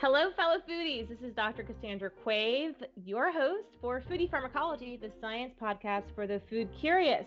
[0.00, 1.08] Hello, fellow foodies.
[1.08, 1.64] This is Dr.
[1.64, 7.24] Cassandra Quave, your host for Foodie Pharmacology, the science podcast for the food curious.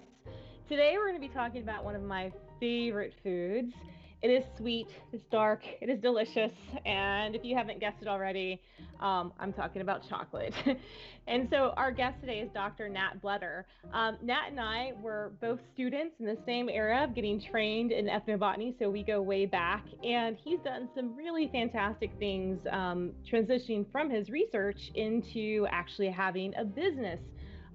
[0.69, 2.31] Today, we're going to be talking about one of my
[2.61, 3.73] favorite foods.
[4.21, 6.51] It is sweet, it's dark, it is delicious,
[6.85, 8.61] and if you haven't guessed it already,
[8.99, 10.53] um, I'm talking about chocolate.
[11.27, 12.87] and so, our guest today is Dr.
[12.87, 13.65] Nat Bletter.
[13.91, 18.05] Um, Nat and I were both students in the same era of getting trained in
[18.05, 19.85] ethnobotany, so we go way back.
[20.03, 26.53] And he's done some really fantastic things um, transitioning from his research into actually having
[26.59, 27.19] a business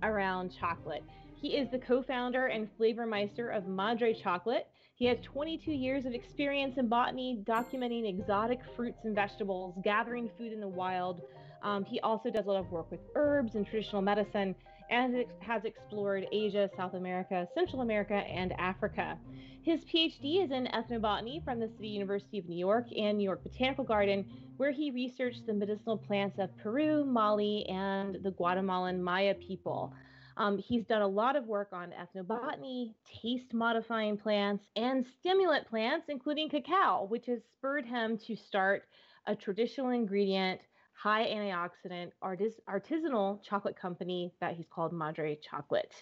[0.05, 1.03] around chocolate.
[1.41, 4.69] He is the co founder and flavor meister of Madre Chocolate.
[4.97, 10.55] He has 22 years of experience in botany, documenting exotic fruits and vegetables, gathering food
[10.55, 11.21] in the wild.
[11.63, 14.55] Um, he also does a lot of work with herbs and traditional medicine
[14.89, 19.19] and has explored Asia, South America, Central America, and Africa.
[19.61, 23.43] His PhD is in ethnobotany from the City University of New York and New York
[23.43, 24.25] Botanical Garden,
[24.57, 29.93] where he researched the medicinal plants of Peru, Mali, and the Guatemalan Maya people.
[30.37, 36.07] Um, he's done a lot of work on ethnobotany, taste modifying plants, and stimulant plants,
[36.09, 38.85] including cacao, which has spurred him to start
[39.27, 40.61] a traditional ingredient,
[40.93, 45.95] high antioxidant, artis- artisanal chocolate company that he's called Madre Chocolate.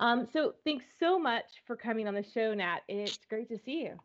[0.00, 2.80] Um, so thanks so much for coming on the show, Nat.
[2.88, 3.96] It's great to see you.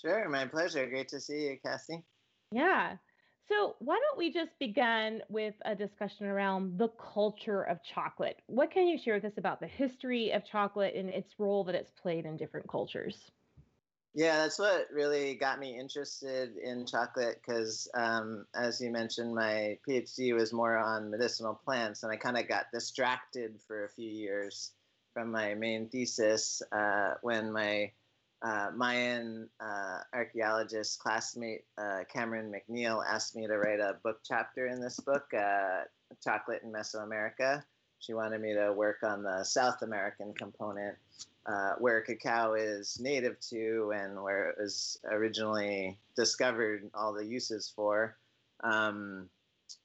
[0.00, 0.86] Sure, my pleasure.
[0.86, 2.04] Great to see you, Cassie.
[2.52, 2.96] Yeah.
[3.48, 8.42] So, why don't we just begin with a discussion around the culture of chocolate?
[8.46, 11.74] What can you share with us about the history of chocolate and its role that
[11.74, 13.30] it's played in different cultures?
[14.14, 19.78] Yeah, that's what really got me interested in chocolate because, um, as you mentioned, my
[19.88, 24.10] PhD was more on medicinal plants, and I kind of got distracted for a few
[24.10, 24.72] years
[25.14, 27.92] from my main thesis uh, when my
[28.42, 34.66] uh, Mayan uh, archaeologist classmate uh, Cameron McNeil asked me to write a book chapter
[34.66, 35.82] in this book, uh,
[36.22, 37.62] Chocolate in Mesoamerica.
[37.98, 40.96] She wanted me to work on the South American component,
[41.46, 47.72] uh, where cacao is native to and where it was originally discovered, all the uses
[47.74, 48.16] for.
[48.62, 49.28] Um,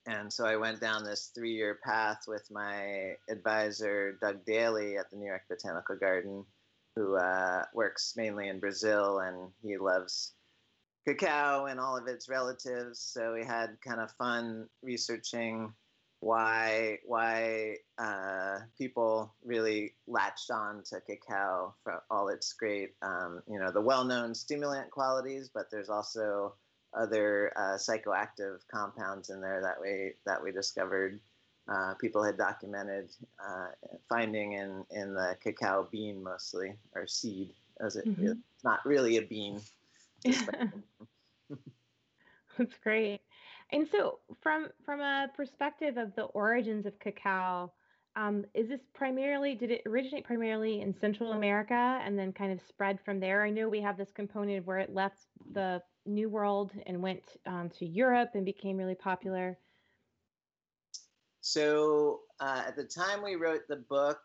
[0.06, 5.10] and so I went down this three year path with my advisor, Doug Daly, at
[5.10, 6.46] the New York Botanical Garden
[6.96, 10.34] who uh, works mainly in Brazil, and he loves
[11.08, 13.00] cacao and all of its relatives.
[13.00, 15.74] So we had kind of fun researching
[16.20, 23.60] why why uh, people really latched on to cacao for all its great, um, you
[23.60, 26.56] know, the well-known stimulant qualities, but there's also
[26.98, 31.20] other uh, psychoactive compounds in there that we that we discovered
[31.68, 33.10] uh, people had documented
[33.44, 33.68] uh,
[34.10, 38.28] finding in, in the cacao bean mostly, or seed, as it mm-hmm.
[38.28, 39.62] it's not really a bean.
[42.58, 43.22] That's great.
[43.72, 47.72] And so, from from a perspective of the origins of cacao,
[48.16, 52.60] um, is this primarily did it originate primarily in Central America and then kind of
[52.68, 53.44] spread from there?
[53.44, 57.70] I know we have this component where it left the New World and went um,
[57.80, 59.58] to Europe and became really popular.
[61.46, 64.22] So uh, at the time we wrote the book,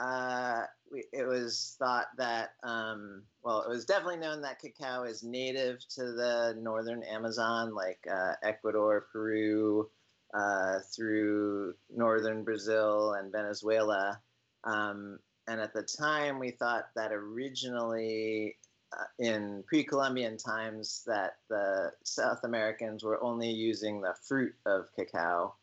[0.00, 5.22] uh, we, it was thought that, um, well, it was definitely known that cacao is
[5.22, 9.88] native to the northern Amazon, like uh, Ecuador, Peru,
[10.34, 14.20] uh, through northern Brazil and Venezuela.
[14.64, 18.56] Um, and at the time, we thought that originally
[18.92, 25.54] uh, in pre-Columbian times that the South Americans were only using the fruit of cacao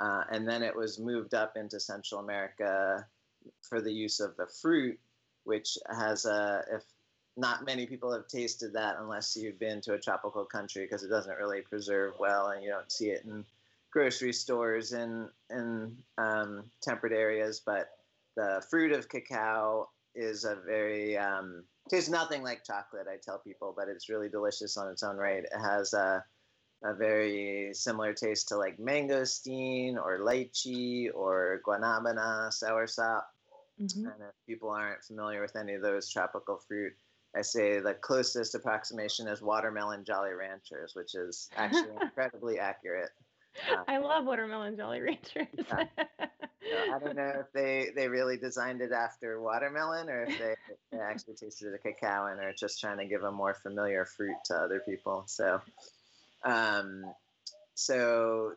[0.00, 3.06] uh, and then it was moved up into Central America
[3.62, 4.98] for the use of the fruit,
[5.44, 6.82] which has a, if
[7.36, 11.08] not many people have tasted that unless you've been to a tropical country because it
[11.08, 13.44] doesn't really preserve well and you don't see it in
[13.90, 17.60] grocery stores in, in um, temperate areas.
[17.64, 17.90] But
[18.36, 23.74] the fruit of cacao is a very, um, tastes nothing like chocolate, I tell people,
[23.76, 25.44] but it's really delicious on its own right.
[25.44, 26.24] It has a
[26.82, 33.22] a very similar taste to like mangosteen or lychee or guanabana, soursop.
[33.80, 34.06] Mm-hmm.
[34.06, 36.92] And if people aren't familiar with any of those tropical fruit,
[37.36, 43.10] I say the closest approximation is watermelon Jolly Ranchers, which is actually incredibly accurate.
[43.70, 45.46] Uh, I love watermelon Jolly Ranchers.
[45.56, 45.84] yeah.
[45.98, 50.54] so I don't know if they, they really designed it after watermelon or if they,
[50.92, 54.36] they actually tasted a cacao and are just trying to give a more familiar fruit
[54.46, 55.24] to other people.
[55.26, 55.60] So
[56.44, 57.04] um,
[57.74, 58.52] so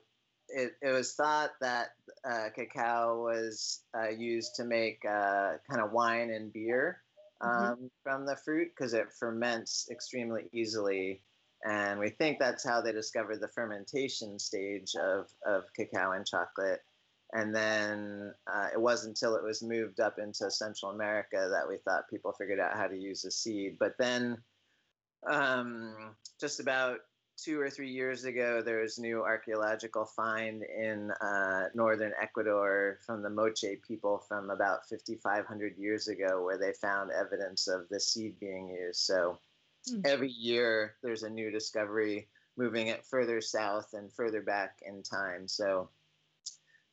[0.50, 1.89] it, it was thought that
[2.30, 7.01] uh, cacao was uh, used to make uh, kind of wine and beer
[7.41, 7.65] mm-hmm.
[7.65, 7.85] um, mm-hmm.
[8.03, 11.21] from the fruit because it ferments extremely easily.
[11.65, 16.81] And we think that's how they discovered the fermentation stage of, of cacao and chocolate.
[17.31, 21.77] And then uh, it wasn't until it was moved up into Central America that we
[21.77, 23.77] thought people figured out how to use the seed.
[23.80, 24.38] But then,
[25.25, 27.00] um, just about
[27.44, 33.00] two or three years ago, there was a new archaeological find in uh, northern Ecuador
[33.06, 38.00] from the Moche people from about 5,500 years ago, where they found evidence of the
[38.00, 39.01] seed being used.
[39.01, 39.40] So
[39.90, 40.01] mm-hmm.
[40.06, 45.48] every year, there's a new discovery moving it further south and further back in time.
[45.48, 45.90] So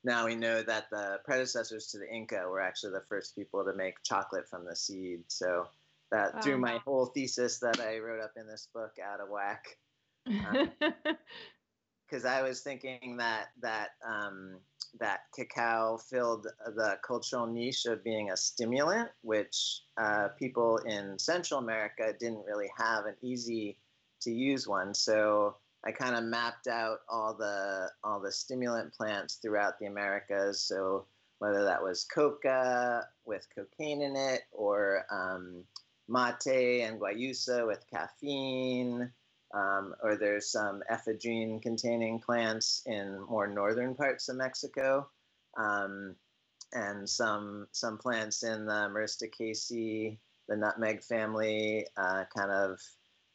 [0.02, 3.74] now we know that the predecessors to the Inca were actually the first people to
[3.74, 5.20] make chocolate from the seed.
[5.28, 5.68] So
[6.10, 6.40] that wow.
[6.40, 9.76] threw my whole thesis that I wrote up in this book out of whack
[10.26, 14.56] because um, I was thinking that that um,
[14.98, 21.60] that cacao filled the cultural niche of being a stimulant, which uh, people in Central
[21.60, 23.76] America didn't really have an easy
[24.20, 24.94] to use one.
[24.94, 30.60] So I kind of mapped out all the all the stimulant plants throughout the Americas.
[30.60, 31.06] So
[31.38, 35.64] whether that was coca with cocaine in it, or um,
[36.08, 39.10] mate and guayusa with caffeine,
[39.52, 45.08] um, or there's some ephedrine containing plants in more northern parts of Mexico,
[45.56, 46.14] um,
[46.72, 50.18] and some some plants in the Myristicaceae,
[50.48, 52.80] the nutmeg family, uh, kind of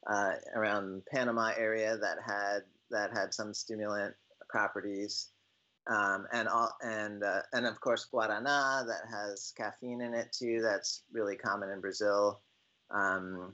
[0.07, 4.15] uh, around Panama area that had that had some stimulant
[4.49, 5.29] properties.
[5.87, 10.61] Um, and all, and uh, and of course guarana that has caffeine in it too.
[10.61, 12.41] That's really common in Brazil.
[12.89, 13.53] Um,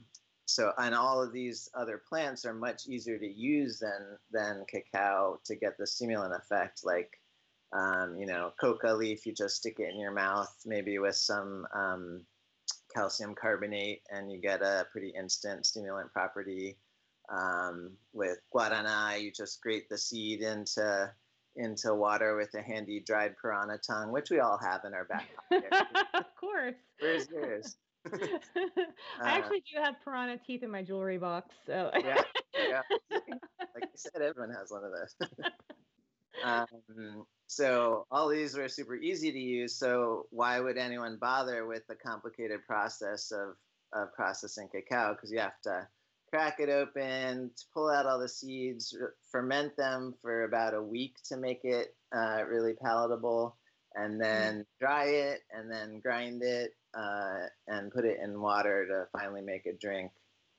[0.54, 5.40] so and all of these other plants are much easier to use than than cacao
[5.44, 7.20] to get the stimulant effect like
[7.72, 11.66] um, you know coca leaf you just stick it in your mouth maybe with some
[11.74, 12.24] um,
[12.94, 16.76] calcium carbonate and you get a pretty instant stimulant property.
[17.32, 21.10] Um, with guarana you just grate the seed into
[21.54, 25.28] into water with a handy dried piranha tongue which we all have in our back
[25.48, 25.72] pocket.
[26.14, 26.74] Of course.
[26.98, 27.76] Where's yours
[28.12, 28.18] I
[29.20, 31.54] uh, actually do have piranha teeth in my jewelry box.
[31.66, 32.22] So yeah,
[32.68, 32.82] yeah.
[33.74, 35.28] Like I said, everyone has one of those.
[36.44, 39.76] um, so all these were super easy to use.
[39.76, 43.56] So why would anyone bother with the complicated process of,
[43.92, 45.14] of processing cacao?
[45.14, 45.86] Because you have to
[46.32, 48.96] crack it open, to pull out all the seeds,
[49.30, 53.56] ferment them for about a week to make it uh, really palatable,
[53.94, 54.22] and mm-hmm.
[54.22, 59.42] then dry it, and then grind it, uh, and put it in water to finally
[59.42, 60.12] make a drink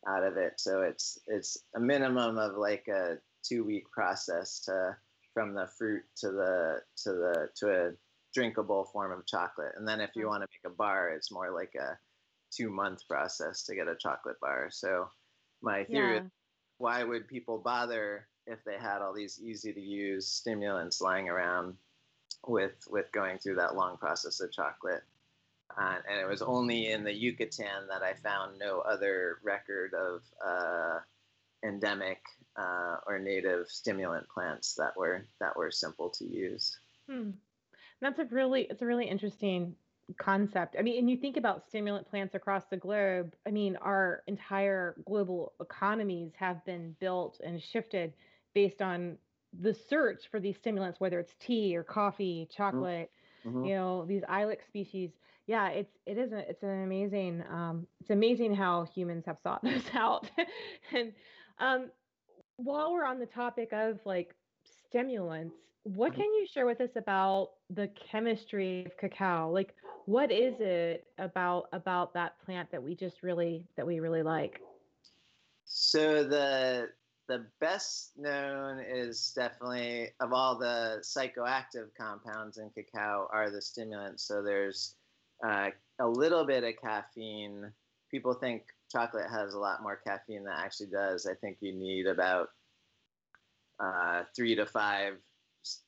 [0.07, 0.53] out of it.
[0.57, 4.95] So it's it's a minimum of like a two week process to
[5.33, 7.91] from the fruit to the to the to a
[8.33, 9.73] drinkable form of chocolate.
[9.77, 11.97] And then if you want to make a bar, it's more like a
[12.55, 14.69] two month process to get a chocolate bar.
[14.71, 15.09] So
[15.61, 16.21] my theory yeah.
[16.21, 16.29] is
[16.77, 21.75] why would people bother if they had all these easy to use stimulants lying around
[22.45, 25.03] with with going through that long process of chocolate?
[25.77, 30.21] Uh, and it was only in the Yucatan that I found no other record of
[30.45, 30.99] uh,
[31.63, 32.19] endemic
[32.55, 36.77] uh, or native stimulant plants that were that were simple to use.
[37.09, 37.31] Hmm.
[38.01, 39.75] That's a really it's a really interesting
[40.19, 40.75] concept.
[40.77, 43.33] I mean, and you think about stimulant plants across the globe.
[43.47, 48.13] I mean, our entire global economies have been built and shifted
[48.53, 49.17] based on
[49.59, 52.63] the search for these stimulants, whether it's tea or coffee, mm-hmm.
[52.63, 53.22] chocolate, mm-hmm.
[53.43, 55.11] You know, these ilex species
[55.45, 59.61] yeah, it's it is a, it's an amazing um, it's amazing how humans have sought
[59.63, 60.29] this out.
[60.93, 61.11] and
[61.59, 61.91] um,
[62.57, 64.35] while we're on the topic of like
[64.87, 66.21] stimulants, what mm-hmm.
[66.21, 69.49] can you share with us about the chemistry of cacao?
[69.51, 74.23] Like, what is it about about that plant that we just really that we really
[74.23, 74.61] like?
[75.65, 76.89] So the
[77.27, 84.23] the best known is definitely of all the psychoactive compounds in cacao are the stimulants.
[84.23, 84.95] So there's
[85.45, 87.71] uh, a little bit of caffeine.
[88.11, 91.25] People think chocolate has a lot more caffeine than actually does.
[91.25, 92.49] I think you need about
[93.79, 95.13] uh, three to five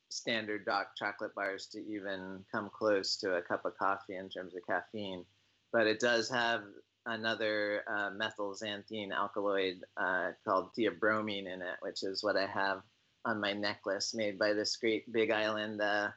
[0.10, 4.56] standard dark chocolate bars to even come close to a cup of coffee in terms
[4.56, 5.26] of caffeine.
[5.74, 6.64] But it does have
[7.06, 12.82] another uh, methylxanthine alkaloid uh, called theobromine in it, which is what I have
[13.24, 16.10] on my necklace made by this great Big Island uh,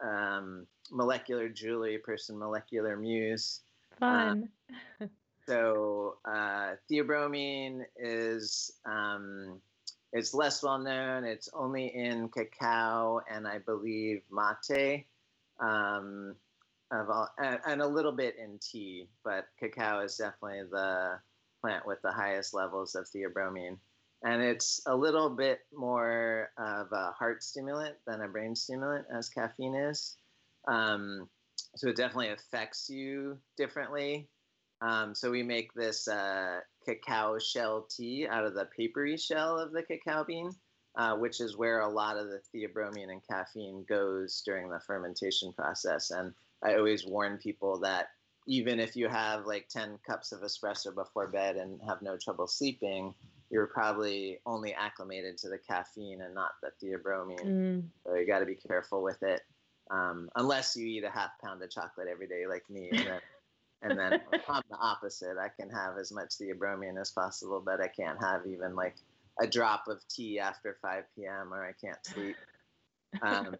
[0.00, 3.60] um, molecular jewelry person, Molecular Muse.
[3.98, 4.48] Fun.
[5.00, 5.06] Uh,
[5.46, 9.60] so uh, theobromine is um,
[10.14, 11.24] it's less well known.
[11.24, 15.04] It's only in cacao and I believe mate,
[15.60, 16.36] um,
[17.00, 19.08] of all, and, and, a little bit in tea.
[19.24, 21.18] But cacao is definitely the
[21.60, 23.78] plant with the highest levels of theobromine.
[24.22, 29.28] and it's a little bit more of a heart stimulant than a brain stimulant, as
[29.28, 30.16] caffeine is.
[30.68, 31.28] Um,
[31.76, 34.28] so it definitely affects you differently.
[34.80, 39.72] Um, so we make this uh, cacao shell tea out of the papery shell of
[39.72, 40.50] the cacao bean,
[40.96, 45.52] uh, which is where a lot of the theobromine and caffeine goes during the fermentation
[45.52, 46.10] process.
[46.10, 48.08] And I always warn people that
[48.46, 52.46] even if you have like 10 cups of espresso before bed and have no trouble
[52.46, 53.14] sleeping,
[53.50, 57.46] you're probably only acclimated to the caffeine and not the theobromine.
[57.46, 57.84] Mm.
[58.04, 59.42] So you got to be careful with it.
[59.90, 62.90] Um, unless you eat a half pound of chocolate every day like me.
[62.90, 63.20] And then,
[63.82, 65.36] and then I'm the opposite.
[65.38, 68.96] I can have as much theobromine as possible, but I can't have even like
[69.40, 71.52] a drop of tea after 5 p.m.
[71.52, 72.36] or I can't sleep.
[73.22, 73.56] Um,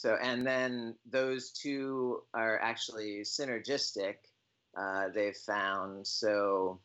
[0.00, 4.14] so, and then those two are actually synergistic.
[4.74, 6.80] Uh, they've found so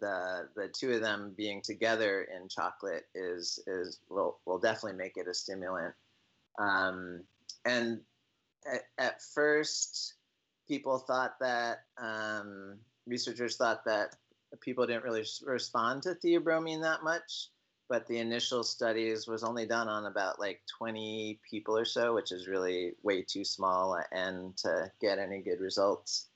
[0.00, 5.16] the the two of them being together in chocolate is is will will definitely make
[5.16, 5.94] it a stimulant.
[6.58, 7.22] Um,
[7.64, 8.02] and
[8.70, 10.12] at, at, first,
[10.68, 14.14] people thought that um, researchers thought that
[14.60, 17.48] people didn't really respond to theobromine that much
[17.88, 22.32] but the initial studies was only done on about like 20 people or so, which
[22.32, 26.28] is really way too small and to get any good results.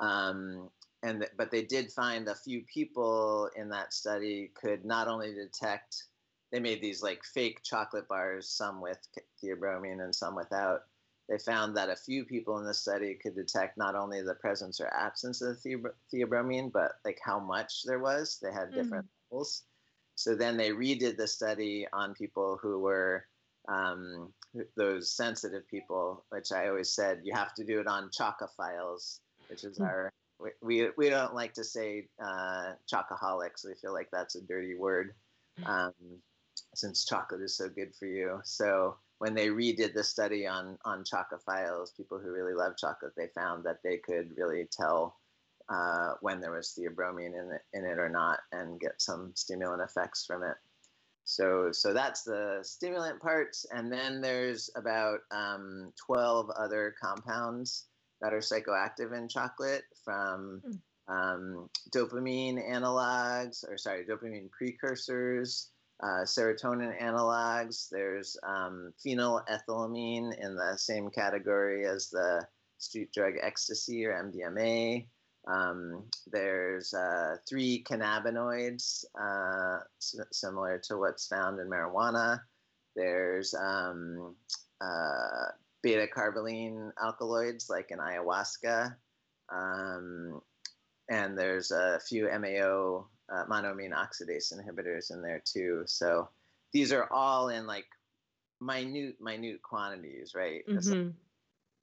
[0.00, 0.70] Um,
[1.02, 5.34] and th- but they did find a few people in that study could not only
[5.34, 6.04] detect
[6.54, 8.98] they made these like fake chocolate bars, some with
[9.42, 10.82] theobromine and some without.
[11.28, 14.80] They found that a few people in the study could detect not only the presence
[14.80, 18.38] or absence of theobromine, but like how much there was.
[18.40, 19.32] They had different mm.
[19.32, 19.64] levels.
[20.16, 23.24] So then they redid the study on people who were
[23.68, 24.32] um,
[24.76, 29.64] those sensitive people, which I always said you have to do it on chocophiles, which
[29.64, 29.86] is mm.
[29.86, 30.12] our
[30.62, 33.64] we, we don't like to say uh, chocoholics.
[33.64, 35.14] We feel like that's a dirty word
[35.58, 35.66] hmm.
[35.66, 35.92] um,
[36.74, 38.40] since chocolate is so good for you.
[38.44, 43.28] So when they redid the study on on chocophiles, people who really love chocolate, they
[43.34, 45.16] found that they could really tell
[45.68, 49.82] uh, when there was theobromine in it, in it or not and get some stimulant
[49.82, 50.56] effects from it.
[51.24, 53.64] So, so that's the stimulant parts.
[53.72, 57.86] And then there's about um, 12 other compounds
[58.20, 61.14] that are psychoactive in chocolate from hmm.
[61.14, 65.70] um, dopamine analogs, or sorry, dopamine precursors,
[66.02, 67.88] uh, serotonin analogs.
[67.90, 72.46] There's um, phenylethylamine in the same category as the
[72.78, 75.06] street drug ecstasy or MDMA.
[75.46, 82.40] Um, there's uh, three cannabinoids uh, s- similar to what's found in marijuana.
[82.96, 84.36] There's um,
[84.80, 85.46] uh,
[85.82, 88.96] beta carboline alkaloids like in ayahuasca.
[89.52, 90.40] Um,
[91.10, 95.82] and there's a few MAO uh, monoamine oxidase inhibitors in there too.
[95.86, 96.28] So
[96.72, 97.86] these are all in like
[98.60, 100.62] minute, minute quantities, right?
[100.66, 101.10] Mm-hmm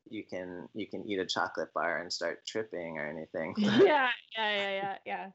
[0.10, 3.54] you can you can eat a chocolate bar and start tripping or anything.
[3.58, 5.28] yeah, yeah, yeah, yeah, yeah.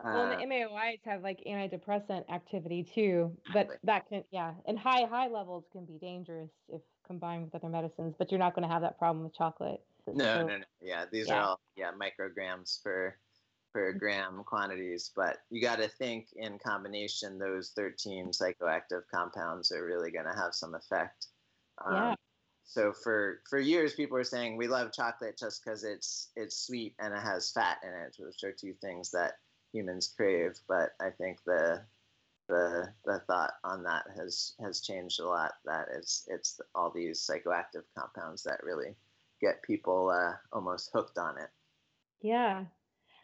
[0.00, 5.06] Uh, well, the MAOIs have like antidepressant activity too, but that can yeah, and high
[5.06, 8.14] high levels can be dangerous if combined with other medicines.
[8.18, 9.80] But you're not going to have that problem with chocolate.
[10.06, 10.64] No, so, no, no.
[10.80, 11.38] Yeah, these yeah.
[11.38, 13.16] are all yeah micrograms per
[13.72, 13.98] per mm-hmm.
[13.98, 15.10] gram quantities.
[15.14, 20.40] But you got to think in combination, those 13 psychoactive compounds are really going to
[20.40, 21.26] have some effect.
[21.84, 22.14] Um, yeah
[22.68, 26.94] so for for years people were saying we love chocolate just because it's it's sweet
[27.00, 28.16] and it has fat in it.
[28.18, 29.38] Which are two things that
[29.72, 31.82] humans crave but i think the
[32.48, 37.20] the the thought on that has has changed a lot that it's it's all these
[37.20, 38.94] psychoactive compounds that really
[39.40, 41.50] get people uh, almost hooked on it.
[42.20, 42.64] Yeah.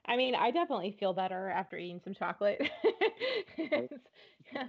[0.06, 2.62] I mean i definitely feel better after eating some chocolate.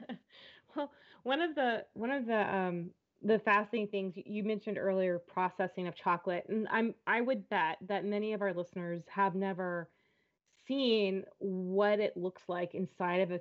[0.76, 0.92] Well
[1.24, 2.90] one of the one of the um
[3.26, 8.06] the fascinating things you mentioned earlier processing of chocolate and i'm i would bet that
[8.06, 9.90] many of our listeners have never
[10.68, 13.40] seen what it looks like inside of a,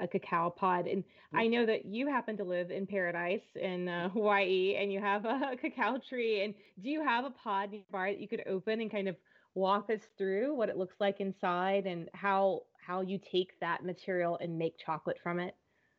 [0.00, 1.38] a cacao pod and mm-hmm.
[1.38, 5.24] i know that you happen to live in paradise in uh, hawaii and you have
[5.24, 8.90] a cacao tree and do you have a pod nearby that you could open and
[8.90, 9.16] kind of
[9.54, 14.38] walk us through what it looks like inside and how how you take that material
[14.40, 15.54] and make chocolate from it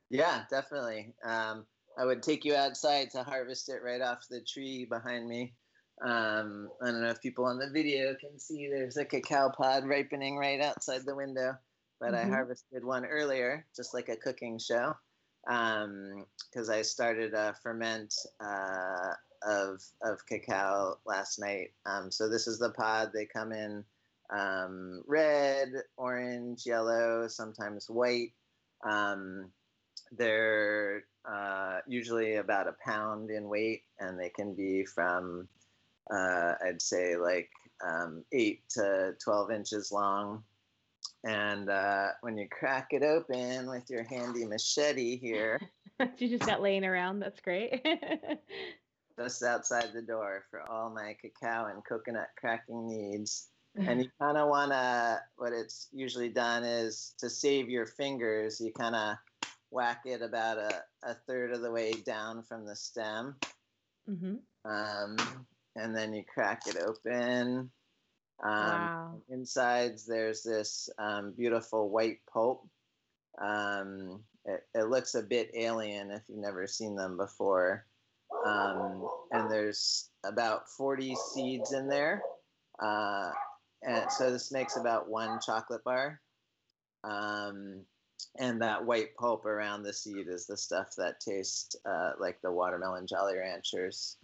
[0.09, 1.65] yeah definitely um,
[1.97, 5.53] I would take you outside to harvest it right off the tree behind me.
[6.03, 9.85] Um, I don't know if people on the video can see there's a cacao pod
[9.85, 11.55] ripening right outside the window,
[11.99, 12.27] but mm-hmm.
[12.27, 14.93] I harvested one earlier, just like a cooking show,
[15.45, 19.13] because um, I started a ferment uh,
[19.45, 21.71] of of cacao last night.
[21.85, 23.11] Um, so this is the pod.
[23.13, 23.85] They come in
[24.29, 28.33] um, red, orange, yellow, sometimes white.
[28.83, 29.51] Um,
[30.11, 35.47] they're uh, usually about a pound in weight, and they can be from,
[36.11, 37.49] uh, I'd say, like
[37.85, 40.43] um, 8 to 12 inches long.
[41.23, 45.59] And uh, when you crack it open with your handy machete here,
[46.17, 47.19] you just got laying around.
[47.19, 47.83] That's great.
[49.17, 53.47] just outside the door for all my cacao and coconut cracking needs.
[53.75, 58.59] And you kind of want to, what it's usually done is to save your fingers,
[58.59, 59.17] you kind of
[59.75, 63.35] whack it about a, a third of the way down from the stem.
[64.09, 64.35] Mm-hmm.
[64.63, 65.17] Um,
[65.75, 67.69] and then you crack it open.
[68.41, 69.21] Um, wow.
[69.29, 72.65] Insides, there's this um, beautiful white pulp.
[73.37, 77.85] Um, it, it, looks a bit alien if you've never seen them before.
[78.45, 82.21] Um, and there's about 40 seeds in there.
[82.81, 83.31] Uh,
[83.83, 86.21] and so this makes about one chocolate bar.
[87.03, 87.81] Um,
[88.37, 92.51] and that white pulp around the seed is the stuff that tastes uh, like the
[92.51, 94.17] watermelon Jolly Ranchers.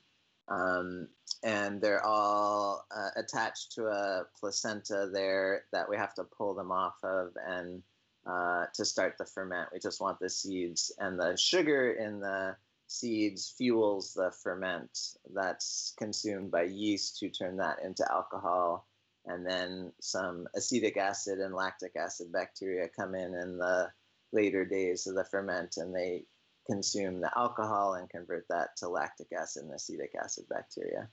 [0.48, 1.08] Um,
[1.43, 6.72] and they're all uh, attached to a placenta there that we have to pull them
[6.72, 7.81] off of and
[8.25, 9.70] uh, to start the ferment.
[9.74, 12.55] We just want the seeds, and the sugar in the
[12.88, 18.86] seeds fuels the ferment that's consumed by yeast to turn that into alcohol.
[19.25, 23.92] And then some acetic acid and lactic acid bacteria come in in the
[24.32, 26.25] later days of the ferment and they
[26.70, 31.08] consume the alcohol and convert that to lactic acid and acetic acid bacteria.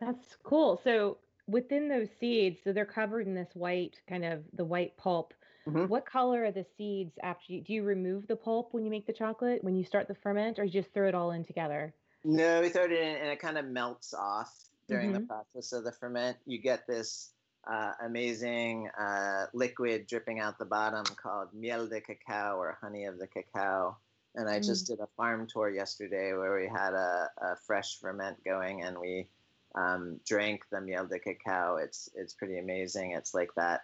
[0.00, 0.80] That's cool.
[0.82, 5.34] So within those seeds, so they're covered in this white kind of the white pulp.
[5.68, 5.86] Mm-hmm.
[5.86, 9.06] What color are the seeds after you do you remove the pulp when you make
[9.06, 11.94] the chocolate when you start the ferment or you just throw it all in together?
[12.24, 14.52] No, we throw it in and it kind of melts off
[14.88, 15.20] during mm-hmm.
[15.20, 16.36] the process of the ferment.
[16.46, 17.30] You get this
[17.70, 23.18] uh, amazing uh, liquid dripping out the bottom called miel de cacao or honey of
[23.18, 23.96] the cacao.
[24.34, 24.64] And I mm.
[24.64, 28.98] just did a farm tour yesterday where we had a, a fresh ferment going and
[28.98, 29.28] we
[29.74, 31.76] um, drank the miel de cacao.
[31.76, 33.12] It's it's pretty amazing.
[33.12, 33.82] It's like that.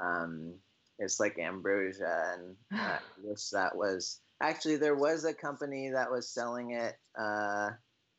[0.00, 0.54] Um,
[0.98, 6.10] it's like ambrosia, and uh, I wish that was actually there was a company that
[6.10, 7.70] was selling it uh,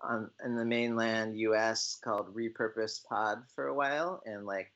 [0.02, 1.98] on in the mainland U.S.
[2.04, 4.72] called Repurposed Pod for a while, and like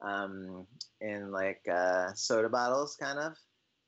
[0.00, 0.66] um,
[1.00, 3.36] in like uh, soda bottles, kind of.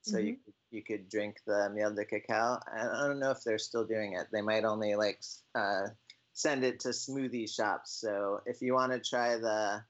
[0.03, 0.27] So mm-hmm.
[0.27, 0.37] you
[0.71, 2.61] you could drink the miel de cacao.
[2.73, 4.27] I don't know if they're still doing it.
[4.33, 5.23] They might only like
[5.55, 5.89] uh,
[6.33, 7.99] send it to smoothie shops.
[8.01, 9.83] So if you want to try the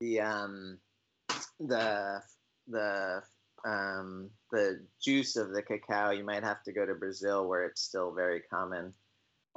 [0.00, 0.78] the um,
[1.60, 2.22] the
[2.68, 3.22] the
[3.66, 7.82] um, the juice of the cacao, you might have to go to Brazil where it's
[7.82, 8.92] still very common.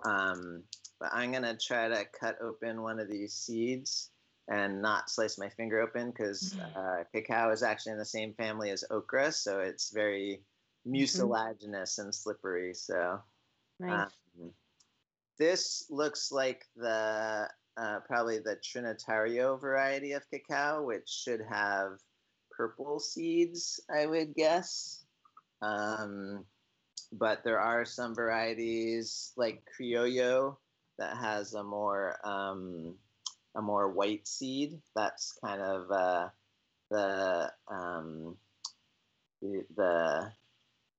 [0.04, 0.64] Um,
[1.00, 4.10] but I'm gonna try to cut open one of these seeds
[4.52, 6.78] and not slice my finger open because mm-hmm.
[6.78, 10.42] uh, cacao is actually in the same family as okra, so it's very
[10.86, 10.92] mm-hmm.
[10.92, 12.02] mucilaginous mm-hmm.
[12.02, 12.74] and slippery.
[12.74, 13.20] So,
[13.80, 14.12] nice.
[14.38, 14.52] um,
[15.40, 22.00] this looks like the uh, probably the Trinitario variety of cacao, which should have
[22.52, 25.06] purple seeds, I would guess.
[25.62, 26.44] Um,
[27.14, 30.58] but there are some varieties like Criollo
[30.98, 32.96] that has a more um,
[33.56, 34.80] a more white seed.
[34.96, 36.30] That's kind of uh,
[36.90, 38.38] the, um,
[39.42, 40.32] the,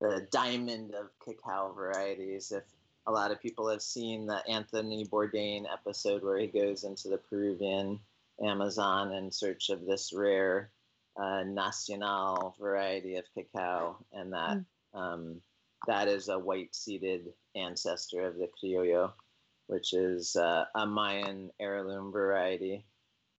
[0.01, 2.53] the diamond of cacao varieties.
[2.53, 2.65] If
[3.07, 7.19] a lot of people have seen the Anthony Bourdain episode where he goes into the
[7.19, 7.99] Peruvian
[8.43, 10.71] Amazon in search of this rare
[11.17, 14.65] uh, nacional variety of cacao, and that mm.
[14.99, 15.41] um,
[15.87, 19.13] that is a white-seeded ancestor of the criollo
[19.73, 22.85] which is uh, a Mayan heirloom variety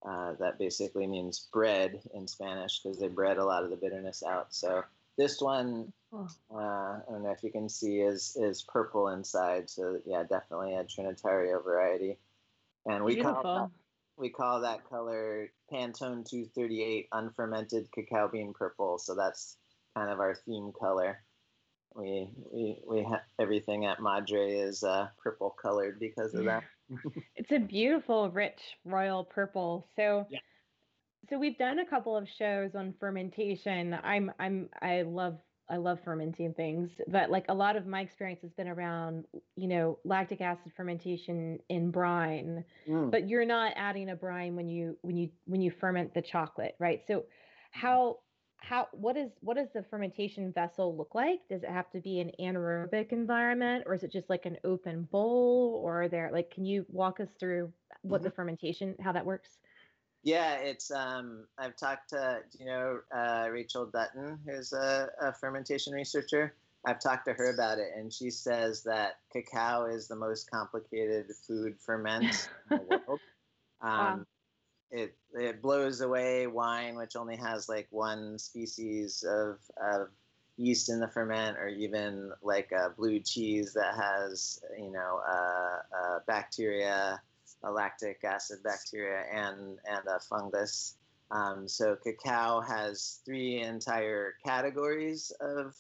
[0.04, 4.24] uh, that basically means bread in Spanish because they bred a lot of the bitterness
[4.28, 4.54] out.
[4.54, 4.84] So
[5.18, 9.70] this one, uh, I don't know if you can see, is is purple inside.
[9.70, 12.18] So yeah, definitely a Trinitario variety.
[12.86, 13.42] And we Beautiful.
[13.42, 13.70] call that,
[14.18, 18.98] we call that color Pantone 238 unfermented cacao bean purple.
[18.98, 19.56] So that's
[19.96, 21.23] kind of our theme color
[21.96, 26.64] we we we have everything at Madre is uh, purple colored because of that.
[27.36, 29.88] it's a beautiful, rich royal purple.
[29.96, 30.28] So.
[30.30, 30.40] Yeah.
[31.30, 33.98] So we've done a couple of shows on fermentation.
[34.04, 38.42] I'm I'm I love I love fermenting things, but like a lot of my experience
[38.42, 39.26] has been around,
[39.56, 42.66] you know, lactic acid fermentation in brine.
[42.88, 43.10] Mm.
[43.10, 46.76] But you're not adding a brine when you when you when you ferment the chocolate,
[46.80, 47.02] right?
[47.08, 47.24] So
[47.72, 48.20] how
[48.64, 51.40] how what is what does the fermentation vessel look like?
[51.50, 55.04] Does it have to be an anaerobic environment or is it just like an open
[55.12, 57.72] bowl or are there like can you walk us through
[58.02, 58.26] what mm-hmm.
[58.26, 59.58] the fermentation how that works?
[60.24, 65.94] Yeah, it's um I've talked to you know uh, Rachel Dutton who's a, a fermentation
[65.94, 66.54] researcher
[66.86, 71.28] I've talked to her about it, and she says that cacao is the most complicated
[71.48, 73.20] food ferment in the world.
[73.82, 74.26] Um, wow.
[74.94, 80.10] It it blows away wine, which only has like one species of of
[80.56, 86.20] yeast in the ferment, or even like a blue cheese that has you know uh,
[86.28, 87.20] bacteria,
[87.64, 90.96] a lactic acid bacteria, and and a fungus.
[91.32, 95.76] Um, so cacao has three entire categories of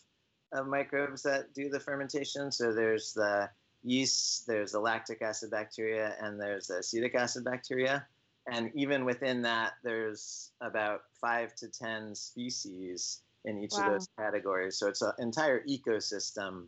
[0.51, 2.51] of microbes that do the fermentation.
[2.51, 3.49] So there's the
[3.83, 8.07] yeast, there's the lactic acid bacteria, and there's the acetic acid bacteria.
[8.51, 13.85] And even within that, there's about five to 10 species in each wow.
[13.85, 14.77] of those categories.
[14.77, 16.67] So it's an entire ecosystem.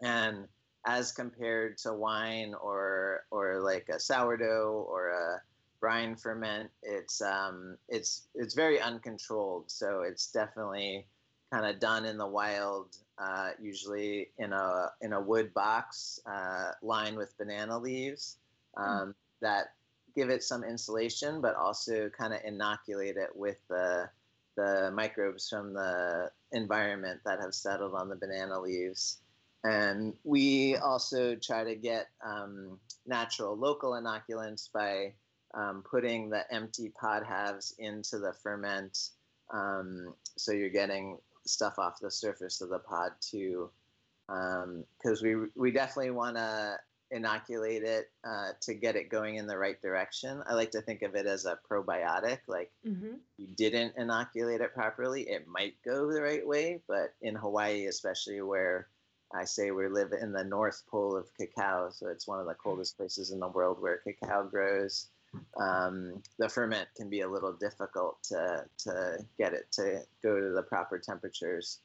[0.00, 0.46] And
[0.86, 5.42] as compared to wine or, or like a sourdough or a
[5.80, 9.70] brine ferment, it's, um, it's, it's very uncontrolled.
[9.70, 11.06] So it's definitely
[11.52, 16.72] kind of done in the wild, uh, usually in a in a wood box uh,
[16.82, 18.38] lined with banana leaves
[18.76, 18.82] hmm.
[18.82, 19.14] um, mm.
[19.42, 19.74] that
[20.14, 24.08] give it some insulation, but also kind of inoculate it with the
[24.54, 29.18] the microbes from the environment that have settled on the banana leaves.
[29.64, 35.14] And we also try to get um, natural local inoculants by
[35.54, 39.10] um, putting the empty pod halves into the ferment.
[39.52, 43.70] Um, so you're getting stuff off the surface of the pod too,
[44.26, 46.76] because um, we we definitely want to
[47.12, 50.42] inoculate it uh, to get it going in the right direction.
[50.48, 52.38] I like to think of it as a probiotic.
[52.48, 53.14] Like mm-hmm.
[53.36, 58.40] you didn't inoculate it properly, it might go the right way, but in Hawaii, especially
[58.40, 58.88] where
[59.34, 62.54] I say we live in the North Pole of cacao, so it's one of the
[62.54, 65.08] coldest places in the world where cacao grows
[65.56, 70.50] um, the ferment can be a little difficult to, to get it to go to
[70.50, 71.78] the proper temperatures.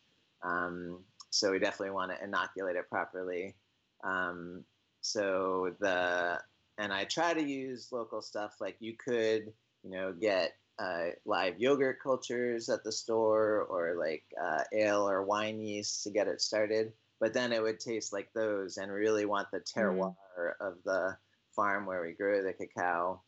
[0.43, 3.55] Um, so we definitely want to inoculate it properly.
[4.03, 4.63] Um,
[5.01, 6.39] so the
[6.77, 11.59] and I try to use local stuff like you could you know get uh, live
[11.59, 16.41] yogurt cultures at the store or like uh, ale or wine yeast to get it
[16.41, 16.93] started.
[17.19, 20.51] But then it would taste like those, and really want the terroir mm.
[20.61, 21.17] of the
[21.55, 23.23] farm where we grew the cacao.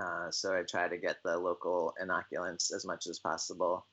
[0.00, 3.86] Uh, so I try to get the local inoculants as much as possible.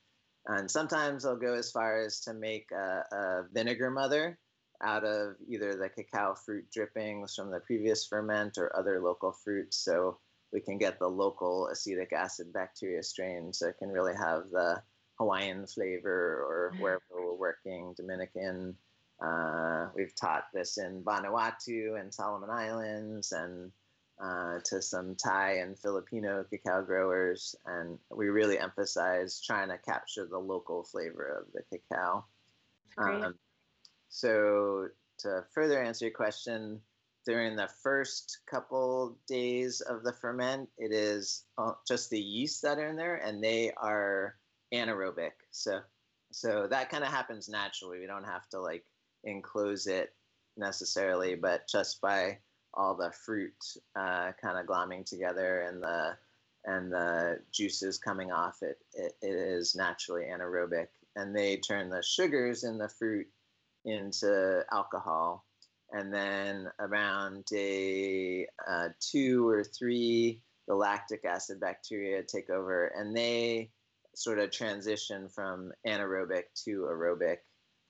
[0.46, 4.38] And sometimes I'll go as far as to make a, a vinegar mother
[4.84, 9.78] out of either the cacao fruit drippings from the previous ferment or other local fruits.
[9.78, 10.18] So
[10.52, 14.82] we can get the local acetic acid bacteria strains that can really have the
[15.18, 18.76] Hawaiian flavor or wherever we're working, Dominican.
[19.24, 23.72] Uh, we've taught this in Vanuatu and Solomon Islands and
[24.22, 30.26] uh, to some Thai and Filipino cacao growers, and we really emphasize trying to capture
[30.26, 32.26] the local flavor of the cacao.
[32.98, 33.36] Um,
[34.14, 34.90] so,
[35.22, 36.80] to further answer your question,
[37.26, 42.78] during the first couple days of the ferment, it is uh, just the yeast that
[42.78, 44.36] are in there, and they are
[44.72, 45.32] anaerobic.
[45.50, 45.80] So,
[46.32, 48.00] so that kind of happens naturally.
[48.00, 48.86] We don't have to like
[49.24, 50.14] enclose it
[50.58, 52.38] necessarily, but just by
[52.76, 56.16] all the fruit uh, kind of glomming together and the
[56.66, 62.02] and the juices coming off it, it, it is naturally anaerobic and they turn the
[62.02, 63.28] sugars in the fruit
[63.86, 65.46] into alcohol.
[65.92, 73.16] And then around day uh, two or three the lactic acid bacteria take over and
[73.16, 73.70] they
[74.16, 77.38] sort of transition from anaerobic to aerobic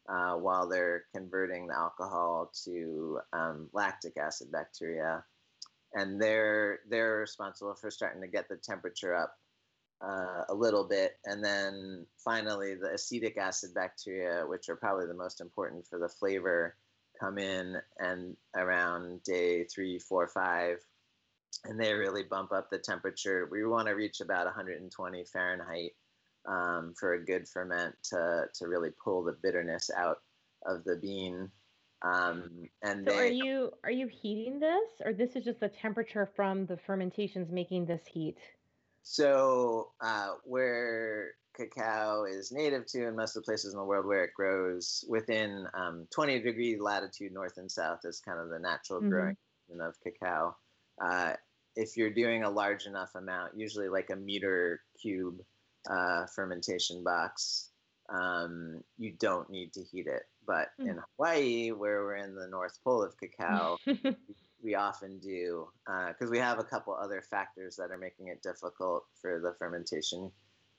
[0.09, 5.23] uh, while they're converting the alcohol to um, lactic acid bacteria,
[5.93, 9.33] and they're they're responsible for starting to get the temperature up
[10.03, 15.13] uh, a little bit, and then finally the acetic acid bacteria, which are probably the
[15.13, 16.75] most important for the flavor,
[17.19, 20.77] come in and around day three, four, five,
[21.65, 23.47] and they really bump up the temperature.
[23.51, 25.91] We want to reach about 120 Fahrenheit
[26.45, 30.17] um, for a good ferment to, to really pull the bitterness out
[30.65, 31.49] of the bean.
[32.01, 35.69] Um, and so, they, are you are you heating this, or this is just the
[35.69, 38.39] temperature from the fermentations making this heat?
[39.03, 44.05] So, uh, where cacao is native to, and most of the places in the world
[44.05, 48.59] where it grows, within um, 20 degree latitude north and south is kind of the
[48.59, 49.09] natural mm-hmm.
[49.09, 49.37] growing
[49.81, 50.55] of cacao.
[51.03, 51.33] Uh,
[51.75, 55.39] if you're doing a large enough amount, usually like a meter cube
[55.89, 57.71] uh, fermentation box,
[58.09, 60.23] um, you don't need to heat it.
[60.45, 60.89] But mm.
[60.89, 63.77] in Hawaii, where we're in the North Pole of cacao,
[64.63, 68.41] we often do because uh, we have a couple other factors that are making it
[68.41, 70.31] difficult for the fermentation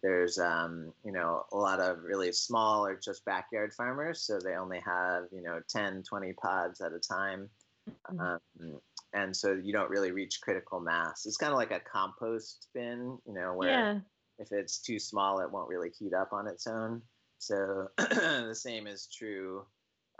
[0.04, 4.54] there's um, you know a lot of really small or just backyard farmers so they
[4.54, 7.48] only have you know 10 20 pods at a time
[7.88, 8.20] mm-hmm.
[8.20, 8.80] um,
[9.14, 13.18] and so you don't really reach critical mass it's kind of like a compost bin
[13.26, 13.98] you know where yeah.
[14.38, 17.00] if it's too small it won't really heat up on its own
[17.38, 19.64] so the same is true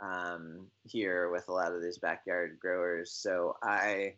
[0.01, 4.13] um, here with a lot of these backyard growers so i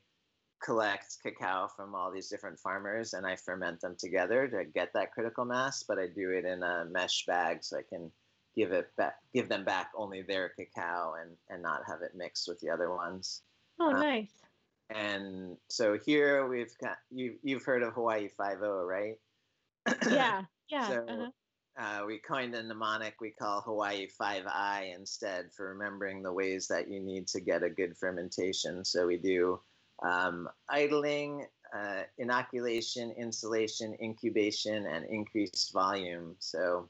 [0.63, 5.11] collect cacao from all these different farmers and I ferment them together to get that
[5.11, 8.11] critical mass, but I do it in a mesh bag so I can
[8.55, 12.47] give it back, give them back only their cacao and, and not have it mixed
[12.47, 13.43] with the other ones.
[13.79, 14.31] Oh, um, nice.
[14.89, 17.35] And so here we've got you.
[17.43, 19.19] You've heard of Hawaii Five O, right?
[20.09, 20.87] Yeah, yeah.
[20.87, 21.29] so uh-huh.
[21.77, 26.67] Uh, we coined a mnemonic we call Hawaii Five I instead for remembering the ways
[26.67, 28.83] that you need to get a good fermentation.
[28.83, 29.59] So we do
[30.03, 36.35] um, idling, uh, inoculation, insulation, incubation, and increased volume.
[36.39, 36.89] So,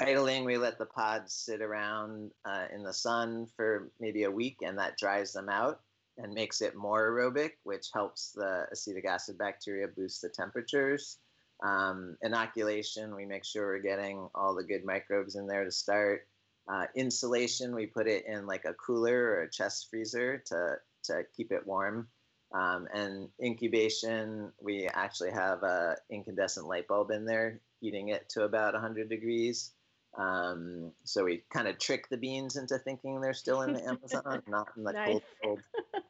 [0.00, 4.58] idling, we let the pods sit around uh, in the sun for maybe a week,
[4.62, 5.80] and that dries them out
[6.18, 11.18] and makes it more aerobic, which helps the acetic acid bacteria boost the temperatures.
[11.64, 16.26] Um, inoculation, we make sure we're getting all the good microbes in there to start.
[16.70, 21.22] Uh, insulation, we put it in like a cooler or a chest freezer to to
[21.36, 22.08] keep it warm.
[22.52, 28.44] Um, and incubation, we actually have a incandescent light bulb in there, heating it to
[28.44, 29.72] about 100 degrees.
[30.16, 34.42] Um, so we kind of trick the beans into thinking they're still in the Amazon,
[34.48, 35.06] not in the nice.
[35.08, 35.60] cold, cold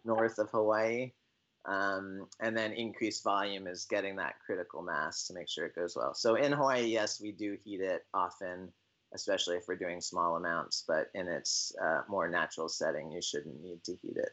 [0.05, 1.13] north of Hawaii.
[1.69, 5.95] Um, and then increased volume is getting that critical mass to make sure it goes
[5.95, 6.15] well.
[6.15, 8.73] So in Hawaii, yes, we do heat it often,
[9.13, 13.63] especially if we're doing small amounts, but in its uh, more natural setting, you shouldn't
[13.63, 14.31] need to heat it.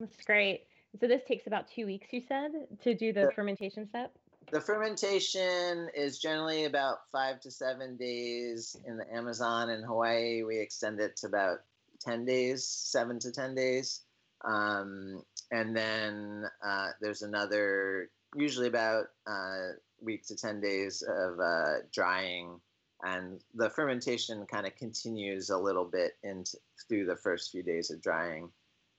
[0.00, 0.66] That's great.
[1.00, 2.50] So this takes about two weeks, you said,
[2.82, 4.12] to do the, the fermentation step?
[4.50, 10.42] The fermentation is generally about five to seven days in the Amazon and Hawaii.
[10.42, 11.58] We extend it to about
[12.00, 14.00] 10 days, seven to 10 days.
[14.44, 21.78] Um, and then uh, there's another, usually about uh, week to 10 days of uh,
[21.92, 22.60] drying.
[23.02, 27.90] And the fermentation kind of continues a little bit into through the first few days
[27.90, 28.50] of drying.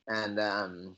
[0.08, 0.96] And um,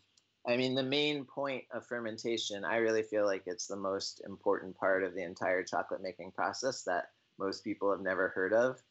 [0.47, 4.77] I mean, the main point of fermentation, I really feel like it's the most important
[4.77, 8.81] part of the entire chocolate making process that most people have never heard of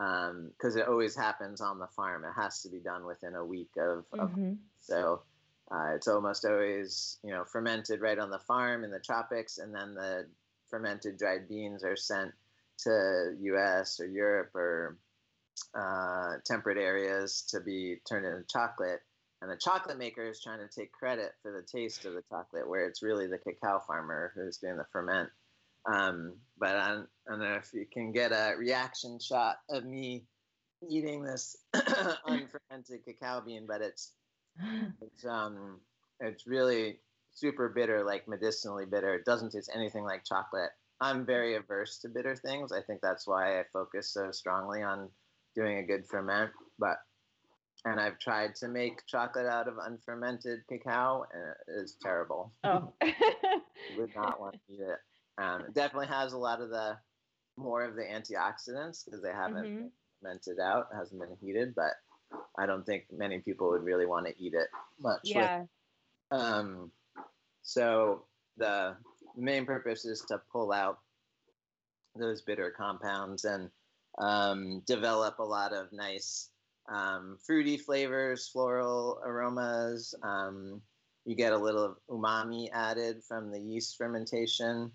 [0.00, 2.24] because um, it always happens on the farm.
[2.24, 4.54] It has to be done within a week of, mm-hmm.
[4.80, 5.22] so
[5.70, 9.74] uh, it's almost always you know fermented right on the farm in the tropics, and
[9.74, 10.26] then the
[10.70, 12.32] fermented dried beans are sent
[12.78, 14.00] to U.S.
[14.00, 14.96] or Europe or
[15.74, 19.02] uh, temperate areas to be turned into chocolate
[19.42, 22.68] and the chocolate maker is trying to take credit for the taste of the chocolate,
[22.68, 25.30] where it's really the cacao farmer who's doing the ferment.
[25.90, 29.84] Um, but I don't, I don't know if you can get a reaction shot of
[29.84, 30.24] me
[30.88, 34.12] eating this unfermented cacao bean, but it's
[35.02, 35.80] it's um
[36.20, 36.98] it's really
[37.32, 39.14] super bitter, like medicinally bitter.
[39.14, 40.70] It doesn't taste anything like chocolate.
[41.00, 42.72] I'm very averse to bitter things.
[42.72, 45.08] I think that's why I focus so strongly on
[45.54, 46.50] doing a good ferment.
[46.78, 46.98] But
[47.86, 52.52] and I've tried to make chocolate out of unfermented cacao, and it is terrible.
[52.62, 52.92] Oh,
[53.96, 54.98] would not want to eat it.
[55.40, 56.96] Um, it definitely has a lot of the
[57.56, 59.86] more of the antioxidants because they haven't mm-hmm.
[60.22, 61.74] fermented out, it hasn't been heated.
[61.74, 61.92] But
[62.58, 64.68] I don't think many people would really want to eat it
[65.00, 65.20] much.
[65.24, 65.60] Yeah.
[66.30, 66.90] With, um,
[67.62, 68.24] so
[68.56, 68.96] the
[69.36, 70.98] main purpose is to pull out
[72.16, 73.70] those bitter compounds and
[74.18, 76.50] um, develop a lot of nice
[76.92, 80.14] um, fruity flavors, floral aromas.
[80.22, 80.82] Um,
[81.24, 84.90] you get a little of umami added from the yeast fermentation.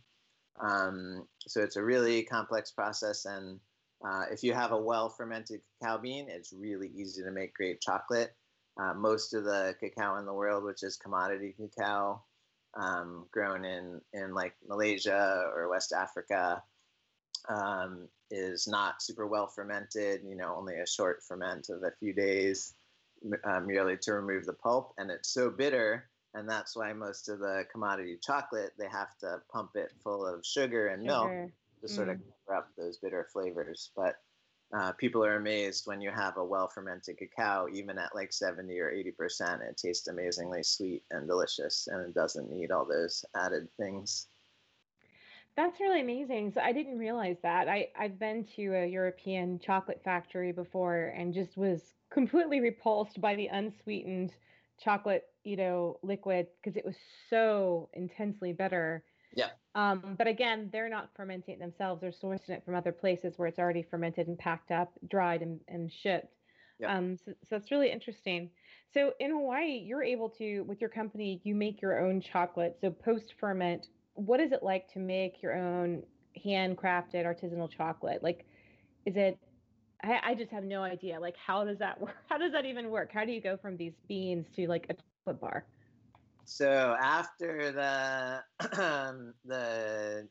[0.59, 3.25] Um, so it's a really complex process.
[3.25, 3.59] And
[4.03, 7.81] uh, if you have a well fermented cacao bean, it's really easy to make great
[7.81, 8.35] chocolate.
[8.77, 12.23] Uh, most of the cacao in the world, which is commodity cacao,
[12.77, 16.61] um, grown in, in like Malaysia or West Africa,
[17.47, 22.13] um, is not super well fermented, you know, only a short ferment of a few
[22.13, 22.73] days,
[23.43, 24.93] uh, merely to remove the pulp.
[24.97, 29.41] And it's so bitter, and that's why most of the commodity chocolate, they have to
[29.51, 31.13] pump it full of sugar and sugar.
[31.13, 32.11] milk to sort mm.
[32.11, 33.91] of cover up those bitter flavors.
[33.95, 34.15] But
[34.75, 38.77] uh, people are amazed when you have a well fermented cacao, even at like 70
[38.79, 43.67] or 80%, it tastes amazingly sweet and delicious, and it doesn't need all those added
[43.77, 44.27] things.
[45.55, 46.51] That's really amazing.
[46.51, 47.69] So I didn't realize that.
[47.69, 53.35] I, I've been to a European chocolate factory before and just was completely repulsed by
[53.35, 54.33] the unsweetened
[54.77, 56.95] chocolate, you know, liquid because it was
[57.29, 59.03] so intensely bitter.
[59.33, 59.49] Yeah.
[59.75, 62.01] Um, but again, they're not fermenting it themselves.
[62.01, 65.59] They're sourcing it from other places where it's already fermented and packed up, dried and,
[65.67, 66.33] and shipped.
[66.79, 66.97] Yeah.
[66.97, 68.49] Um, so, so that's really interesting.
[68.93, 72.77] So in Hawaii, you're able to, with your company, you make your own chocolate.
[72.81, 76.03] So post ferment, what is it like to make your own
[76.45, 78.23] handcrafted artisanal chocolate?
[78.23, 78.45] Like,
[79.05, 79.37] is it?
[80.05, 81.19] I, I just have no idea.
[81.19, 82.15] Like, how does that work?
[82.29, 83.11] How does that even work?
[83.11, 85.65] How do you go from these beans to like a chocolate bar?
[86.45, 88.43] So after the
[89.45, 90.27] the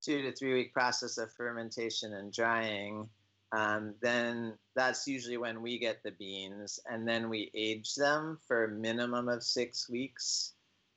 [0.00, 3.08] two to three week process of fermentation and drying,
[3.52, 8.64] um, then that's usually when we get the beans, and then we age them for
[8.64, 10.52] a minimum of six weeks.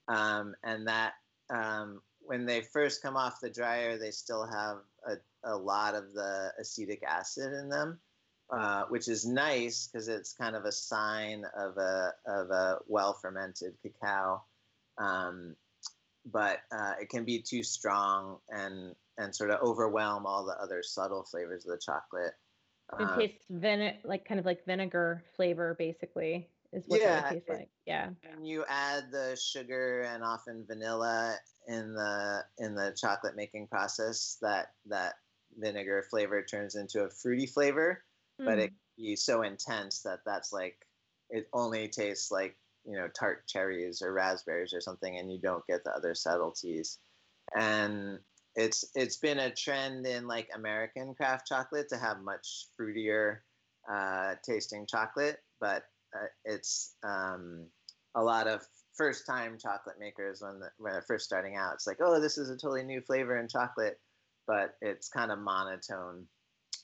[0.08, 1.14] Um, and that
[1.50, 6.14] um, when they first come off the dryer, they still have a, a lot of
[6.14, 8.00] the acetic acid in them,
[8.52, 13.14] uh, which is nice because it's kind of a sign of a of a well
[13.14, 14.44] fermented cacao.
[14.98, 15.56] Um,
[16.26, 20.82] but uh, it can be too strong and and sort of overwhelm all the other
[20.84, 22.34] subtle flavors of the chocolate.
[23.00, 27.34] It Um, tastes vine- like kind of like vinegar flavor, basically, is what Yeah, it
[27.34, 27.70] tastes like.
[27.86, 28.10] Yeah.
[28.24, 34.38] and you add the sugar and often vanilla in the in the chocolate making process
[34.42, 35.16] that that
[35.58, 38.04] vinegar flavor turns into a fruity flavor
[38.46, 38.64] but Mm.
[38.64, 40.88] it can be so intense that that's like
[41.30, 45.66] it only tastes like you know tart cherries or raspberries or something and you don't
[45.68, 47.00] get the other subtleties
[47.56, 48.20] and
[48.56, 53.40] it's it's been a trend in like american craft chocolate to have much fruitier
[53.92, 55.84] uh, tasting chocolate but
[56.16, 57.68] uh, it's um,
[58.16, 61.88] a lot of first time chocolate makers when, the, when they're first starting out it's
[61.88, 64.00] like oh this is a totally new flavor in chocolate
[64.48, 66.28] but it's kind of monotone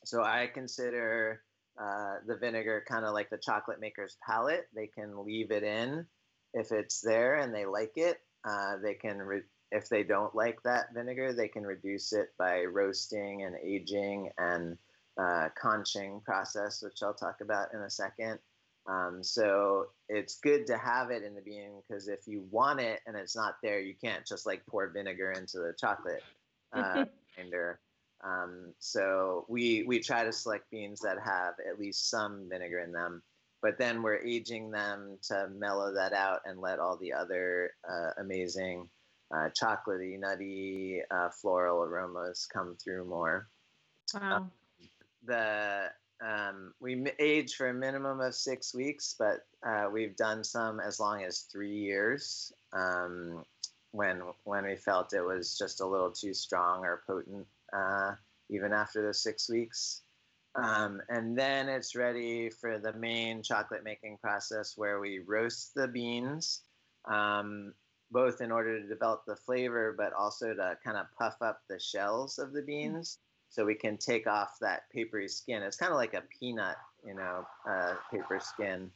[0.06, 1.42] so i consider
[1.82, 4.68] uh, the vinegar kind of like the chocolate maker's palate.
[4.74, 6.06] They can leave it in
[6.54, 8.18] if it's there and they like it.
[8.48, 9.42] Uh, they can re-
[9.72, 14.78] if they don't like that vinegar they can reduce it by roasting and aging and
[15.20, 18.40] uh, conching process which i'll talk about in a second.
[18.88, 23.00] Um, so it's good to have it in the bean because if you want it
[23.08, 26.24] and it's not there, you can't just like pour vinegar into the chocolate
[26.72, 27.80] uh, grinder.
[28.26, 32.92] Um, so we we try to select beans that have at least some vinegar in
[32.92, 33.22] them,
[33.62, 38.12] but then we're aging them to mellow that out and let all the other uh,
[38.20, 38.90] amazing
[39.34, 43.48] uh, chocolatey, nutty, uh, floral aromas come through more
[44.14, 44.50] Wow.
[45.26, 45.90] the
[46.26, 51.00] um, we age for a minimum of six weeks, but uh, we've done some as
[51.00, 53.44] long as three years um,
[53.92, 58.12] when when we felt it was just a little too strong or potent, uh,
[58.50, 60.02] even after the six weeks.
[60.56, 65.88] Um, and then it's ready for the main chocolate making process where we roast the
[65.88, 66.62] beans,
[67.12, 67.74] um,
[68.10, 71.80] both in order to develop the flavor, but also to kind of puff up the
[71.80, 75.62] shells of the beans so we can take off that papery skin.
[75.62, 78.90] It's kind of like a peanut, you know, uh, paper skin.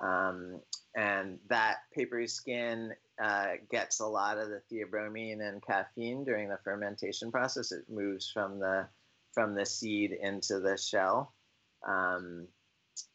[0.00, 0.60] Um,
[0.94, 6.58] and that papery skin uh, gets a lot of the theobromine and caffeine during the
[6.64, 7.72] fermentation process.
[7.72, 8.88] It moves from the
[9.32, 11.32] from the seed into the shell.
[11.86, 12.48] Um,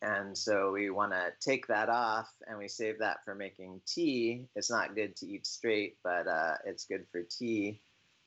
[0.01, 4.45] and so we want to take that off and we save that for making tea.
[4.55, 7.81] It's not good to eat straight, but uh, it's good for tea.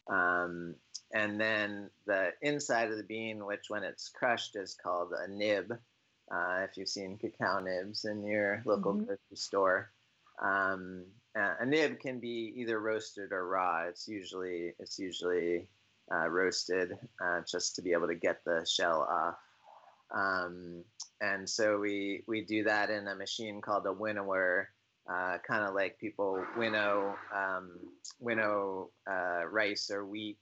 [0.08, 0.74] Um,
[1.12, 5.78] and then the inside of the bean, which when it's crushed is called a nib.
[6.30, 9.06] Uh, if you've seen cacao nibs in your local Mhm.
[9.06, 9.92] grocery store,
[10.40, 13.84] um, a nib can be either roasted or raw.
[13.84, 15.68] It's usually it's usually
[16.10, 19.38] uh, roasted uh, just to be able to get the shell off.
[20.10, 20.84] Um,
[21.20, 24.70] and so we we do that in a machine called a winnower,
[25.08, 27.78] uh, kind of like people winnow um,
[28.18, 30.38] winnow uh, rice or wheat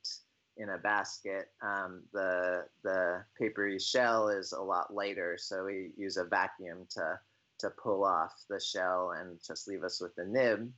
[0.57, 1.49] in a basket.
[1.63, 7.19] Um, the the papery shell is a lot lighter, so we use a vacuum to
[7.59, 10.71] to pull off the shell and just leave us with the nib.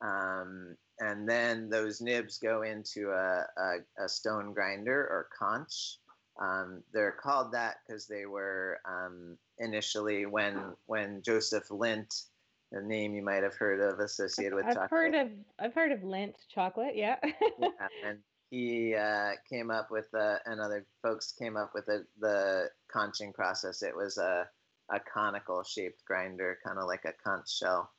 [0.00, 5.98] Um, and then those nibs go into a, a, a stone grinder or conch.
[6.40, 12.26] Um, they're called that because they were um, initially when when Joseph Lindt,
[12.72, 14.90] a name you might have heard of associated with I've chocolate.
[14.90, 15.28] heard of
[15.58, 16.94] I've heard of Lindt chocolate.
[16.94, 17.16] Yeah.
[17.58, 17.68] yeah,
[18.06, 18.18] and
[18.50, 23.32] he uh, came up with uh, and other folks came up with the the conching
[23.32, 23.82] process.
[23.82, 24.48] It was a
[24.90, 27.90] a conical shaped grinder, kind of like a conch shell.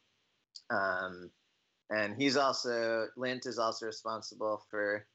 [0.69, 1.31] Um,
[1.89, 5.05] and he's also Lindt is also responsible for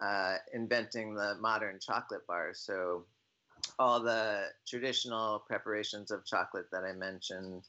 [0.00, 2.52] uh, inventing the modern chocolate bar.
[2.54, 3.04] So
[3.78, 7.64] all the traditional preparations of chocolate that I mentioned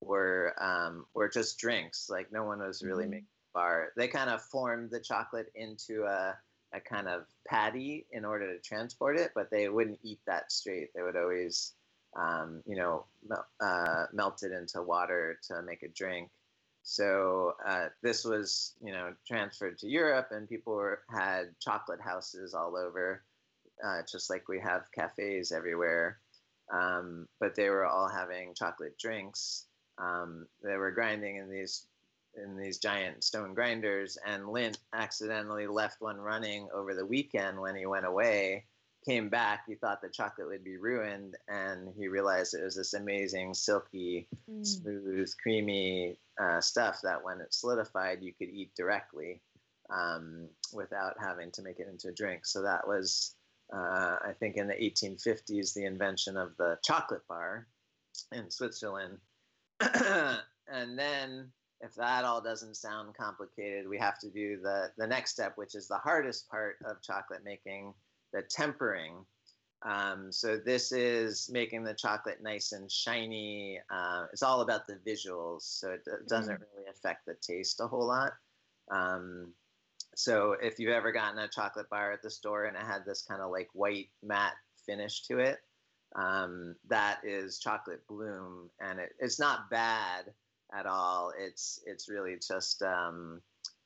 [0.00, 2.08] were um, were just drinks.
[2.10, 3.10] Like no one was really Mhm.
[3.10, 3.92] making bar.
[3.96, 6.36] They kind of formed the chocolate into a,
[6.74, 10.92] a kind of patty in order to transport it, but they wouldn't eat that straight.
[10.94, 11.72] They would always,
[12.16, 13.04] um, you know,
[13.60, 16.30] uh, melt it into water to make a drink.
[16.82, 22.52] So uh, this was, you know, transferred to Europe, and people were, had chocolate houses
[22.52, 23.22] all over,
[23.82, 26.18] uh, just like we have cafes everywhere.
[26.72, 29.64] Um, but they were all having chocolate drinks.
[29.98, 31.86] Um, they were grinding in these
[32.42, 37.76] in these giant stone grinders, and Lindt accidentally left one running over the weekend when
[37.76, 38.66] he went away.
[39.06, 42.94] Came back, he thought the chocolate would be ruined, and he realized it was this
[42.94, 44.66] amazing, silky, mm.
[44.66, 49.42] smooth, creamy uh, stuff that when it solidified, you could eat directly
[49.90, 52.46] um, without having to make it into a drink.
[52.46, 53.34] So that was
[53.72, 57.66] uh, I think in the 1850s, the invention of the chocolate bar
[58.32, 59.18] in Switzerland.
[59.80, 61.50] and then,
[61.84, 65.74] if that all doesn't sound complicated, we have to do the, the next step, which
[65.74, 67.92] is the hardest part of chocolate making
[68.32, 69.24] the tempering.
[69.82, 73.80] Um, so, this is making the chocolate nice and shiny.
[73.90, 76.76] Uh, it's all about the visuals, so it, it doesn't mm-hmm.
[76.76, 78.32] really affect the taste a whole lot.
[78.90, 79.52] Um,
[80.16, 83.22] so if you've ever gotten a chocolate bar at the store and it had this
[83.22, 84.54] kind of like white matte
[84.86, 85.58] finish to it,
[86.14, 90.32] um, that is chocolate bloom, and it, it's not bad
[90.76, 91.32] at all.
[91.38, 93.40] It's it's really just um,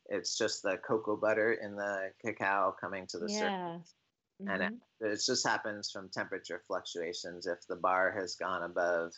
[0.06, 3.38] it's just the cocoa butter in the cacao coming to the yeah.
[3.38, 3.94] surface,
[4.42, 4.48] mm-hmm.
[4.48, 4.72] and it,
[5.12, 7.46] it just happens from temperature fluctuations.
[7.46, 9.12] If the bar has gone above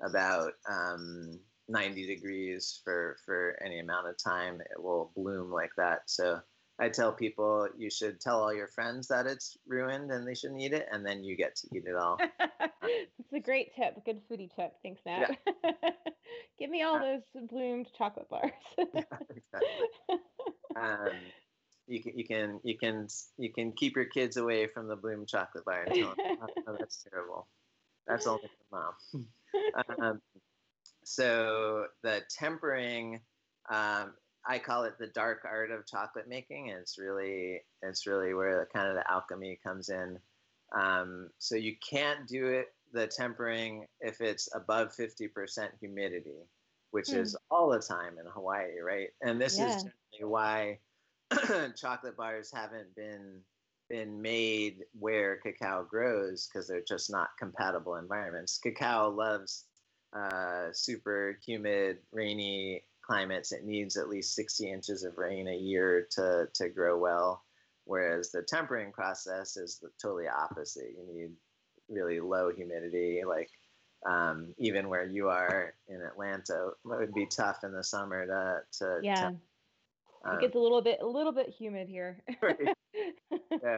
[0.00, 6.02] about um, 90 degrees for for any amount of time it will bloom like that
[6.06, 6.40] so
[6.80, 10.60] i tell people you should tell all your friends that it's ruined and they shouldn't
[10.60, 12.18] eat it and then you get to eat it all.
[13.18, 14.72] It's a great tip a good foodie tip.
[14.82, 15.90] Thanks Nat yeah.
[16.58, 18.52] give me all those bloomed chocolate bars.
[20.76, 21.10] Um,
[21.86, 23.08] you can you can you can
[23.38, 26.76] you can keep your kids away from the bloom chocolate bar and tell them, oh,
[26.78, 27.48] that's terrible.
[28.06, 29.26] That's only for mom.
[30.00, 30.20] Um,
[31.04, 33.20] so the tempering,
[33.70, 34.12] um,
[34.48, 36.70] I call it the dark art of chocolate making.
[36.70, 40.18] And it's really, it's really where the, kind of the alchemy comes in.
[40.76, 46.46] Um, so you can't do it, the tempering, if it's above 50% humidity,
[46.90, 47.54] which is hmm.
[47.54, 49.08] all the time in Hawaii, right?
[49.22, 49.76] And this yeah.
[49.76, 49.84] is
[50.22, 50.78] why
[51.76, 53.40] chocolate bars haven't been
[53.88, 58.58] been made where cacao grows because they're just not compatible environments.
[58.58, 59.64] Cacao loves
[60.14, 66.06] uh, super humid, rainy climates, it needs at least 60 inches of rain a year
[66.12, 67.42] to, to grow well.
[67.84, 70.90] Whereas the tempering process is the totally opposite.
[70.90, 71.30] You need
[71.88, 73.48] really low humidity, like
[74.06, 78.60] um, even where you are in Atlanta, it would be tough in the summer to,
[78.78, 79.14] to yeah.
[79.14, 79.40] Temp-
[80.24, 82.22] um, it gets a little bit a little bit humid here.
[82.42, 82.56] right.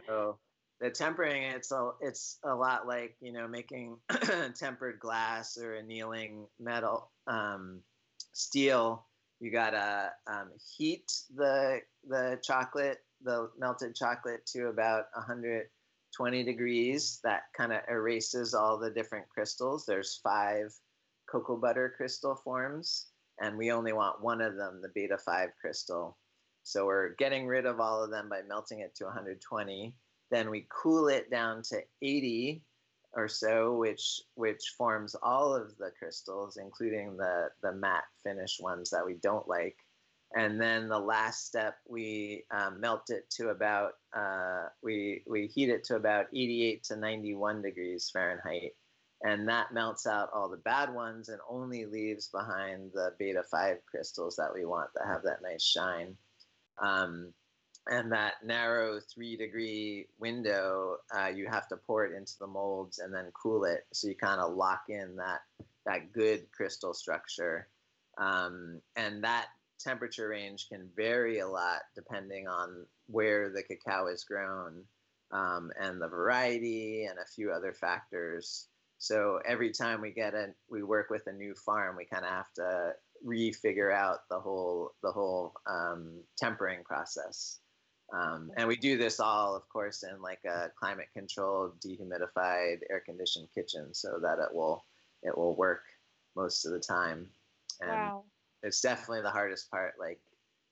[0.07, 0.37] So
[0.79, 3.97] the tempering it's a it's a lot like you know making
[4.55, 7.81] tempered glass or annealing metal um,
[8.33, 9.05] steel
[9.41, 17.19] you gotta um, heat the the chocolate the melted chocolate to about 120 degrees.
[17.23, 19.85] That kind of erases all the different crystals.
[19.85, 20.73] There's five
[21.29, 23.07] cocoa butter crystal forms
[23.39, 26.17] and we only want one of them the beta 5 crystal.
[26.63, 29.95] So we're getting rid of all of them by melting it to 120
[30.31, 32.63] then we cool it down to 80
[33.13, 38.89] or so, which which forms all of the crystals, including the the matte finish ones
[38.91, 39.77] that we don't like.
[40.33, 45.69] And then the last step, we um, melt it to about uh, we we heat
[45.69, 48.71] it to about 88 to 91 degrees Fahrenheit,
[49.21, 53.77] and that melts out all the bad ones and only leaves behind the beta five
[53.89, 56.15] crystals that we want that have that nice shine.
[56.81, 57.33] Um,
[57.89, 62.99] and that narrow three degree window, uh, you have to pour it into the molds
[62.99, 63.85] and then cool it.
[63.91, 65.39] So you kind of lock in that
[65.85, 67.67] that good crystal structure.
[68.17, 69.47] Um, and that
[69.79, 74.83] temperature range can vary a lot depending on where the cacao is grown
[75.31, 78.67] um, and the variety and a few other factors.
[78.99, 82.31] So every time we get a, we work with a new farm, we kind of
[82.31, 82.91] have to
[83.25, 87.60] refigure out the whole the whole um, tempering process.
[88.11, 93.01] Um, and we do this all, of course, in like a climate controlled, dehumidified, air
[93.05, 94.83] conditioned kitchen so that it will
[95.23, 95.83] it will work
[96.35, 97.27] most of the time.
[97.79, 98.23] And wow.
[98.63, 99.93] it's definitely the hardest part.
[99.99, 100.19] Like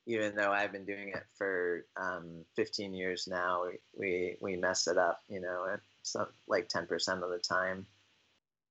[0.06, 4.88] even though I've been doing it for um, 15 years now, we, we, we mess
[4.88, 6.88] it up, you know, some, like 10%
[7.24, 7.86] of the time.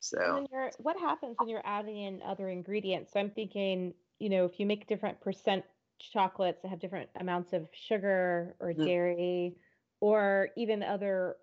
[0.01, 0.47] So
[0.79, 3.13] what happens when you're adding in other ingredients?
[3.13, 5.65] So I'm thinking, you know, if you make different percent
[5.99, 8.85] chocolates that have different amounts of sugar or Mm.
[8.85, 9.59] dairy
[10.01, 11.37] or even other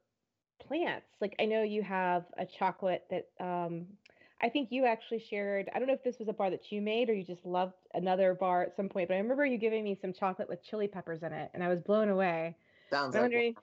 [0.60, 1.08] plants.
[1.22, 3.98] Like I know you have a chocolate that um
[4.42, 5.70] I think you actually shared.
[5.74, 7.76] I don't know if this was a bar that you made or you just loved
[7.94, 10.88] another bar at some point, but I remember you giving me some chocolate with chili
[10.88, 12.58] peppers in it and I was blown away.
[12.92, 13.56] Sounds I'm like wondering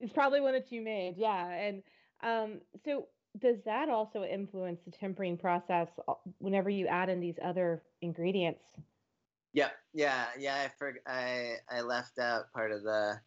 [0.00, 1.16] it's probably one that you made.
[1.16, 1.46] Yeah.
[1.48, 1.82] And
[2.22, 3.08] um so
[3.38, 8.64] does that also influence the tempering process uh, whenever you add in these other ingredients?
[9.52, 9.72] Yep.
[9.92, 10.28] Yeah.
[10.38, 10.54] Yeah.
[10.56, 13.20] I for, I I left out part of the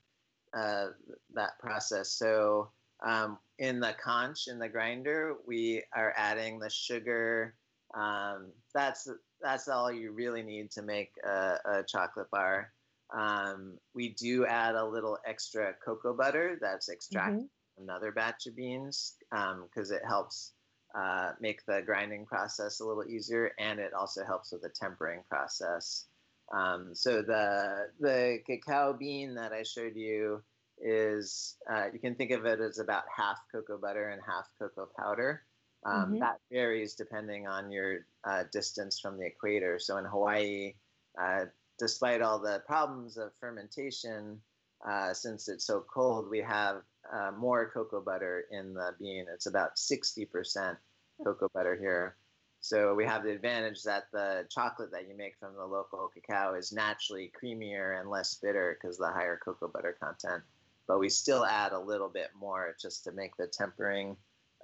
[0.53, 0.87] uh,
[1.33, 2.09] that process.
[2.11, 2.71] So
[3.01, 7.55] um, in the conch in the grinder, we are adding the sugar.
[7.93, 9.07] Um, that's
[9.41, 12.73] that's all you really need to make a, a chocolate bar.
[13.11, 17.49] Um, we do add a little extra cocoa butter that's extracted Mhm.
[17.75, 20.53] from another batch of beans because it helps
[20.95, 25.23] uh, make the grinding process a little easier, and it also helps with the tempering
[25.29, 26.07] process.
[26.53, 30.43] Um, so the the cacao bean that I showed you
[30.77, 34.89] is uh, you can think of it as about half cocoa butter and half cocoa
[34.97, 35.43] powder.
[35.85, 36.19] Um, Mhm.
[36.19, 39.79] That varies depending on your uh, distance from the equator.
[39.79, 40.75] So in Hawaii,
[41.19, 41.45] uh,
[41.79, 44.41] despite all the problems of fermentation,
[44.87, 49.27] uh, since it's so cold, we have uh, more cocoa butter in the bean.
[49.33, 50.77] It's about 60%
[51.23, 52.17] cocoa butter here.
[52.65, 56.55] So we have the advantage that the chocolate that you make from the local cacao
[56.55, 60.41] is naturally creamier and less bitter because the higher cocoa butter content.
[60.87, 64.17] But we still add a little bit more just to make the tempering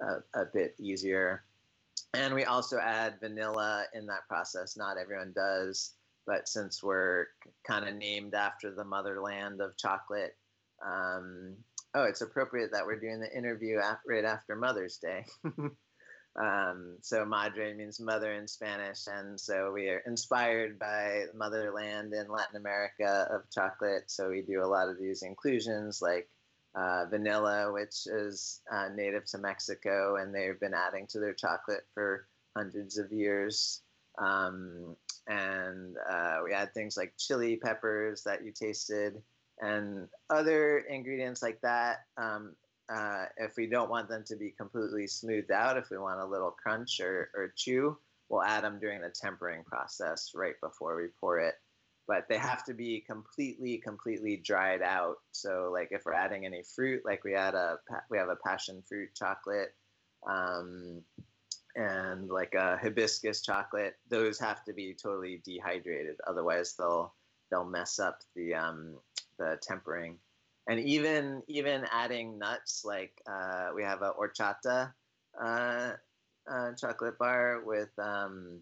[0.04, 1.44] uh, a bit easier.
[2.12, 4.76] And we also add vanilla in that process.
[4.76, 5.92] Not everyone does,
[6.26, 7.26] but since we're
[7.64, 10.36] kind of named after the motherland of chocolate,
[10.84, 11.54] um,
[11.94, 15.24] oh, it's appropriate that we're doing the interview right after Mother's Day.
[16.36, 22.14] um, so madre means mother in Spanish, and so we are inspired by the motherland
[22.14, 24.04] in Latin America of chocolate.
[24.06, 26.28] So we do a lot of these inclusions, like
[26.74, 31.86] uh, vanilla, which is uh, native to Mexico, and they've been adding to their chocolate
[31.92, 32.26] for
[32.56, 33.82] hundreds of years.
[34.18, 39.20] Um, and uh, we add things like chili peppers that you tasted,
[39.60, 42.06] and other ingredients like that.
[42.16, 42.56] Um,
[42.88, 46.26] uh, if we don't want them to be completely smoothed out, if we want a
[46.26, 47.96] little crunch or, or chew,
[48.28, 51.54] we'll add them during the tempering process right before we pour it.
[52.08, 55.16] But they have to be completely, completely dried out.
[55.30, 57.78] So, like if we're adding any fruit, like we add a
[58.10, 59.72] we have a passion fruit chocolate,
[60.28, 61.02] um,
[61.76, 66.16] and like a hibiscus chocolate, those have to be totally dehydrated.
[66.26, 67.14] Otherwise, they'll
[67.50, 68.96] they'll mess up the um,
[69.38, 70.18] the tempering
[70.66, 74.92] and even even adding nuts like uh, we have a horchata
[75.40, 75.92] uh,
[76.50, 78.60] uh, chocolate bar with um,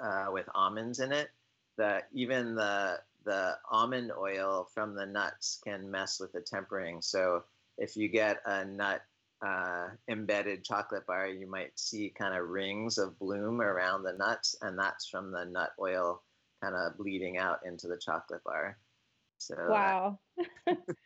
[0.00, 1.30] uh, with almonds in it.
[1.76, 7.00] That even the the almond oil from the nuts can mess with the tempering.
[7.02, 7.44] So
[7.78, 9.02] if you get a nut
[9.44, 14.56] uh, embedded chocolate bar, you might see kind of rings of bloom around the nuts,
[14.62, 16.22] and that's from the nut oil
[16.62, 18.78] kind of bleeding out into the chocolate bar.
[19.38, 20.18] So Wow.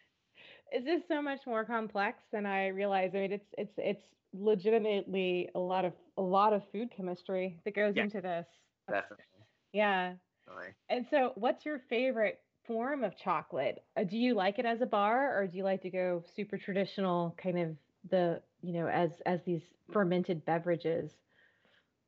[0.72, 3.14] Is this so much more complex than I realized?
[3.16, 4.02] I mean, it's it's it's
[4.32, 8.02] legitimately a lot of a lot of food chemistry that goes Yeah.
[8.04, 8.46] into this.
[8.88, 9.24] Definitely.
[9.72, 10.14] yeah.
[10.46, 10.74] definitely.
[10.90, 13.84] And so, what's your favorite form of chocolate?
[13.96, 16.58] Uh, do you like it as a bar, or do you like to go super
[16.58, 17.76] traditional, kind of
[18.10, 19.62] the you know as as these
[19.92, 21.12] fermented beverages?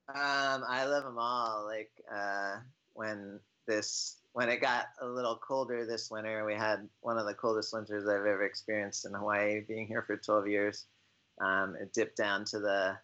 [0.09, 1.65] Um, I love them all.
[1.65, 2.59] Like uh,
[2.95, 7.35] when this when it got a little colder this winter, we had one of the
[7.35, 9.61] coldest winters I've ever experienced in Hawaii.
[9.61, 10.87] Being here for 12 years,
[11.41, 12.99] um, it dipped down to the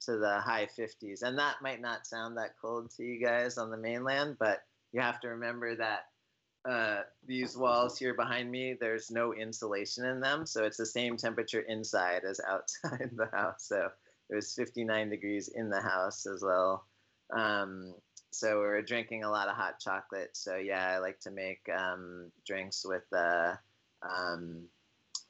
[0.00, 3.70] to the high 50s, and that might not sound that cold to you guys on
[3.70, 4.62] the mainland, but
[4.92, 6.06] you have to remember that
[6.68, 11.16] uh, these walls here behind me, there's no insulation in them, so it's the same
[11.16, 13.66] temperature inside as outside the house.
[13.68, 13.88] So
[14.30, 16.86] it was 59 degrees in the house as well.
[17.34, 17.94] Um,
[18.34, 20.30] so we were drinking a lot of hot chocolate.
[20.32, 23.56] So yeah, I like to make um, drinks with the
[24.02, 24.64] um,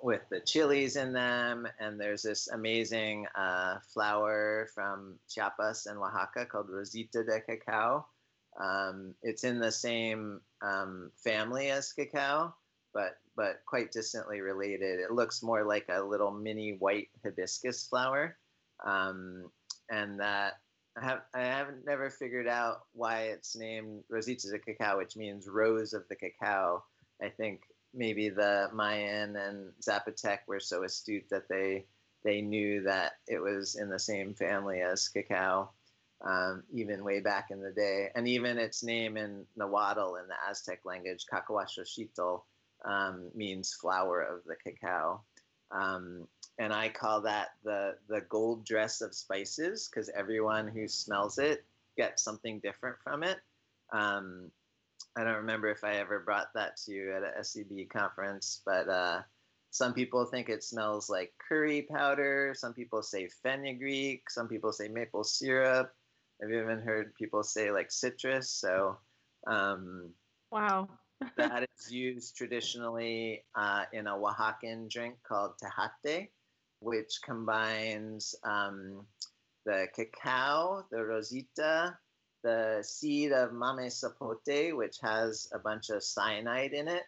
[0.00, 1.68] with the chilies in them.
[1.78, 8.06] And there's this amazing uh, flower from Chiapas and Oaxaca called Rosita de Cacao.
[8.58, 12.54] Um, it's in the same um, family as cacao,
[12.94, 15.00] but but quite distantly related.
[15.00, 18.36] It looks more like a little mini white hibiscus flower,
[18.84, 19.50] um,
[19.90, 20.54] and that
[20.96, 25.48] I have I haven't never figured out why it's named Rosita de Cacao, which means
[25.48, 26.84] rose of the cacao.
[27.22, 27.62] I think
[27.94, 31.86] maybe the Mayan and Zapotec were so astute that they
[32.24, 35.70] they knew that it was in the same family as cacao.
[36.24, 38.10] um, even way back in the day.
[38.14, 42.42] And even its name in Nahuatl in the Aztec language, Cacahuaxochitl,
[42.84, 45.22] um, means flower of the cacao.
[45.74, 51.38] Um, and I call that the the gold dress of spices because everyone who smells
[51.38, 51.64] it
[51.96, 53.38] gets something different from it.
[53.92, 54.50] Um,
[55.16, 58.88] I don't remember if I ever brought that to you at a SEB conference, but
[58.88, 59.22] uh,
[59.70, 62.54] some people think it smells like curry powder.
[62.56, 64.30] Some people say fenugreek.
[64.30, 65.92] Some people say maple syrup.
[66.42, 68.50] I've even heard people say like citrus.
[68.50, 68.96] So,
[69.46, 70.10] um,
[70.50, 70.88] wow.
[71.36, 76.28] That is used traditionally uh, in a Oaxacan drink called tejate,
[76.80, 79.06] which combines um,
[79.64, 81.96] the cacao, the rosita,
[82.42, 87.02] the seed of mamey sapote, which has a bunch of cyanide in it.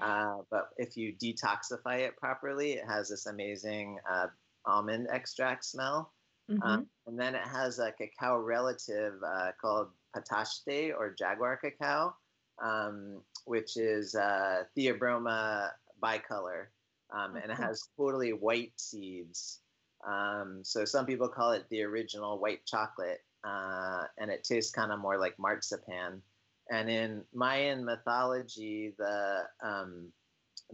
[0.00, 4.26] Uh, but if you detoxify it properly, it has this amazing uh,
[4.66, 6.12] almond extract smell.
[6.50, 6.62] Mm-hmm.
[6.62, 12.14] Um, and then it has a cacao relative uh, called pataxte or jaguar cacao,
[12.62, 15.70] um, which is uh, Theobroma
[16.02, 16.66] bicolor.
[17.14, 19.60] Um, and it has totally white seeds.
[20.06, 24.90] Um, so some people call it the original white chocolate, uh, and it tastes kind
[24.90, 26.22] of more like marzipan.
[26.70, 30.08] And in Mayan mythology, the um,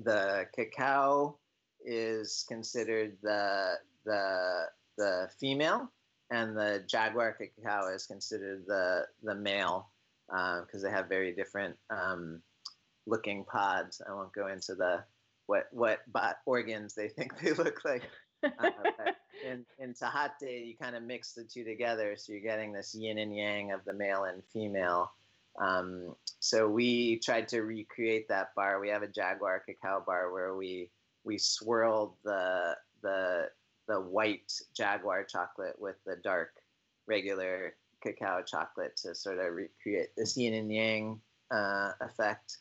[0.05, 1.39] the cacao
[1.85, 3.75] is considered the
[4.05, 4.67] the
[4.97, 5.91] the female,
[6.31, 9.91] and the jaguar cacao is considered the the male
[10.29, 12.41] because uh, they have very different um,
[13.07, 14.01] looking pods.
[14.07, 15.03] I won't go into the
[15.47, 18.03] what what bot organs they think they look like.
[18.45, 18.71] Uh,
[19.45, 23.19] in, in Tejate, you kind of mix the two together, so you're getting this yin
[23.19, 25.13] and yang of the male and female.
[25.61, 28.81] Um, so we tried to recreate that bar.
[28.81, 30.91] We have a Jaguar cacao bar where we
[31.25, 33.49] we swirled the the
[33.89, 36.53] the white Jaguar chocolate with the dark
[37.07, 41.21] regular cacao chocolate to sort of recreate this yin and yang
[41.51, 42.59] uh, effect.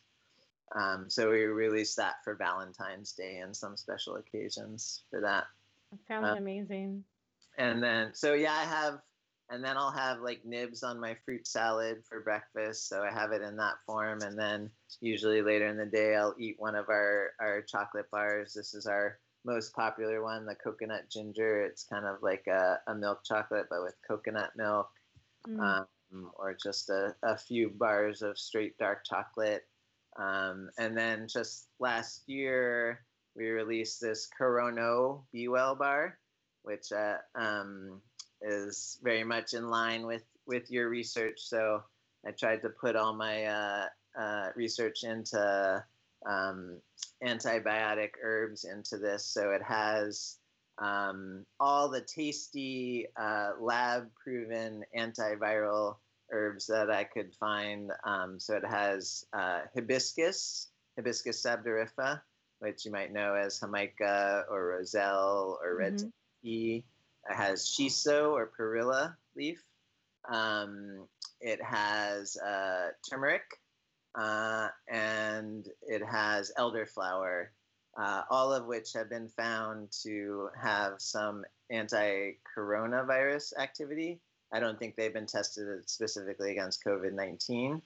[0.76, 5.46] Um, so we released that for Valentine's Day and some special occasions for that.
[5.92, 7.04] That sounds uh, amazing.
[7.58, 9.00] And then, so yeah, I have,
[9.50, 12.90] and then I'll have like nibs on my fruit salad for breakfast.
[12.90, 14.22] So I have it in that form.
[14.22, 14.70] And then
[15.00, 18.54] usually later in the day, I'll eat one of our, our chocolate bars.
[18.54, 21.64] This is our most popular one, the coconut ginger.
[21.64, 24.90] It's kind of like a, a milk chocolate, but with coconut milk.
[25.48, 25.60] Mm.
[25.60, 29.68] Um, or just a, a few bars of straight dark chocolate.
[30.18, 33.04] Um, and then just last year,
[33.36, 36.18] we released this Corona Be Well bar,
[36.64, 38.02] which uh, um,
[38.42, 41.40] is very much in line with, with your research.
[41.40, 41.84] So
[42.26, 43.86] I tried to put all my uh,
[44.20, 45.84] uh, research into
[46.26, 46.82] um,
[47.24, 49.26] antibiotic herbs into this.
[49.26, 50.38] So it has
[50.80, 55.98] um, all the tasty uh, lab proven antiviral
[56.32, 57.92] herbs that I could find.
[58.04, 62.22] Um, so it has uh, hibiscus, hibiscus sabdariffa,
[62.60, 66.10] which you might know as Jamaica or Roselle or red mm-hmm.
[66.44, 66.84] tea.
[67.30, 69.62] It has shiso or perilla leaf.
[70.30, 71.08] Um,
[71.40, 73.44] it has uh, turmeric,
[74.16, 77.48] uh, and it has elderflower,
[77.96, 84.20] uh, all of which have been found to have some anti-coronavirus activity.
[84.52, 87.82] I don't think they've been tested specifically against COVID 19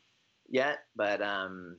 [0.50, 1.78] yet, but um,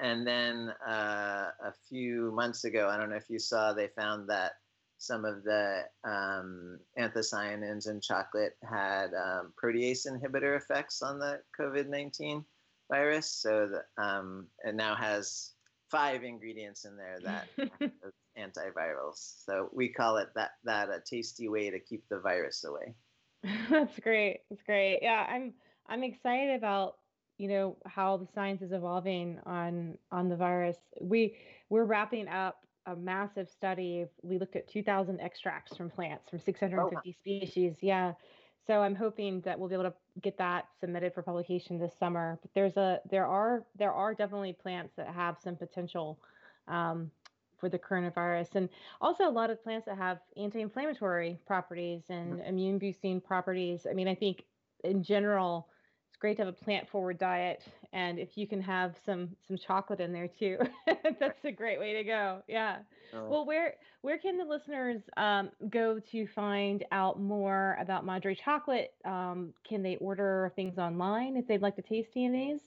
[0.00, 4.28] and then uh, a few months ago, I don't know if you saw, they found
[4.28, 4.52] that
[4.98, 11.88] some of the um, anthocyanins in chocolate had um, protease inhibitor effects on the COVID
[11.88, 12.44] 19
[12.90, 13.30] virus.
[13.30, 15.52] So the, um, it now has
[15.94, 17.48] five ingredients in there that
[18.38, 19.44] antivirals.
[19.44, 22.94] So we call it that that a tasty way to keep the virus away.
[23.70, 24.40] That's great.
[24.50, 24.98] That's great.
[25.02, 25.54] Yeah, I'm
[25.88, 26.96] I'm excited about
[27.38, 30.78] you know how the science is evolving on on the virus.
[31.00, 31.36] We
[31.70, 34.06] we're wrapping up a massive study.
[34.22, 37.12] We looked at 2,000 extracts from plants from 650 oh.
[37.18, 37.76] species.
[37.80, 38.12] Yeah.
[38.66, 42.38] So I'm hoping that we'll be able to get that submitted for publication this summer.
[42.42, 46.18] But there's a there are there are definitely plants that have some potential
[46.68, 47.10] um,
[47.58, 48.68] for the coronavirus, and
[49.00, 52.48] also a lot of plants that have anti-inflammatory properties and mm-hmm.
[52.48, 53.86] immune boosting properties.
[53.88, 54.44] I mean, I think
[54.84, 55.68] in general
[56.14, 57.60] it's great to have a plant forward diet
[57.92, 60.56] and if you can have some some chocolate in there too
[61.18, 62.76] that's a great way to go yeah
[63.14, 63.28] oh.
[63.28, 68.94] well where where can the listeners um, go to find out more about madre chocolate
[69.04, 72.60] um, can they order things online if they'd like to taste any of these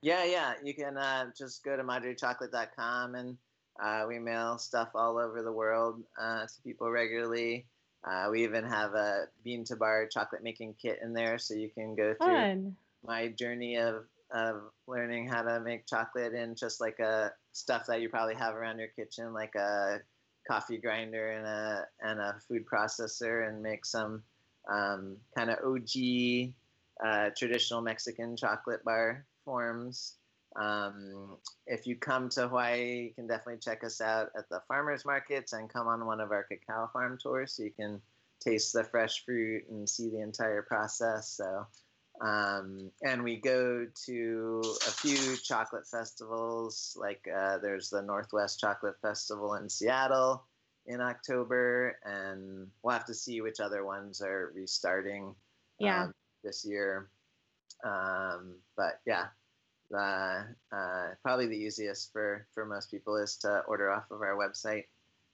[0.00, 3.36] yeah yeah you can uh, just go to madrechocolate.com and
[3.82, 7.66] uh, we mail stuff all over the world uh, to people regularly
[8.04, 11.70] Uh, we even have a bean to bar chocolate making kit in there, so you
[11.70, 12.76] can go through Fun.
[13.04, 18.00] My journey of of learning how to make chocolate in just like a stuff that
[18.00, 20.00] you probably have around your kitchen, like a
[20.48, 24.22] coffee grinder and a and a food processor, and make some
[24.70, 26.54] um, kind of OG
[27.04, 30.14] uh, traditional Mexican chocolate bar forms.
[30.54, 35.04] Um, if you come to Hawaii, you can definitely check us out at the farmers
[35.04, 38.00] markets and come on one of our cacao farm tours so you can
[38.40, 41.28] taste the fresh fruit and see the entire process.
[41.28, 41.66] So,
[42.20, 49.00] um, and we go to a few chocolate festivals, like uh, there's the Northwest Chocolate
[49.00, 50.44] Festival in Seattle
[50.86, 55.34] in October, and we'll have to see which other ones are restarting
[55.78, 56.04] Yeah.
[56.04, 57.08] um, this year.
[57.84, 59.26] Um, but yeah,
[59.92, 60.42] uh,
[60.72, 64.84] uh, probably the easiest for, for most people is to order off of our website.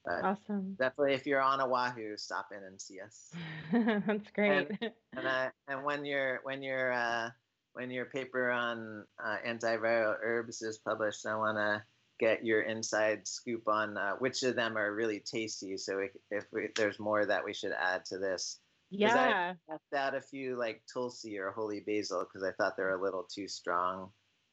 [0.09, 0.75] But awesome.
[0.79, 3.31] definitely, if you're on Oahu, stop in and see us.
[4.07, 4.67] That's great.
[5.15, 7.29] And uh, and when your when your uh,
[7.73, 11.83] when your paper on uh, antiviral herbs is published, I want to
[12.19, 15.77] get your inside scoop on uh, which of them are really tasty.
[15.77, 18.59] So we, if we, there's more that we should add to this.
[18.89, 19.53] yeah.
[19.69, 23.23] Left out a few like tulsi or holy basil because I thought they're a little
[23.23, 24.09] too strong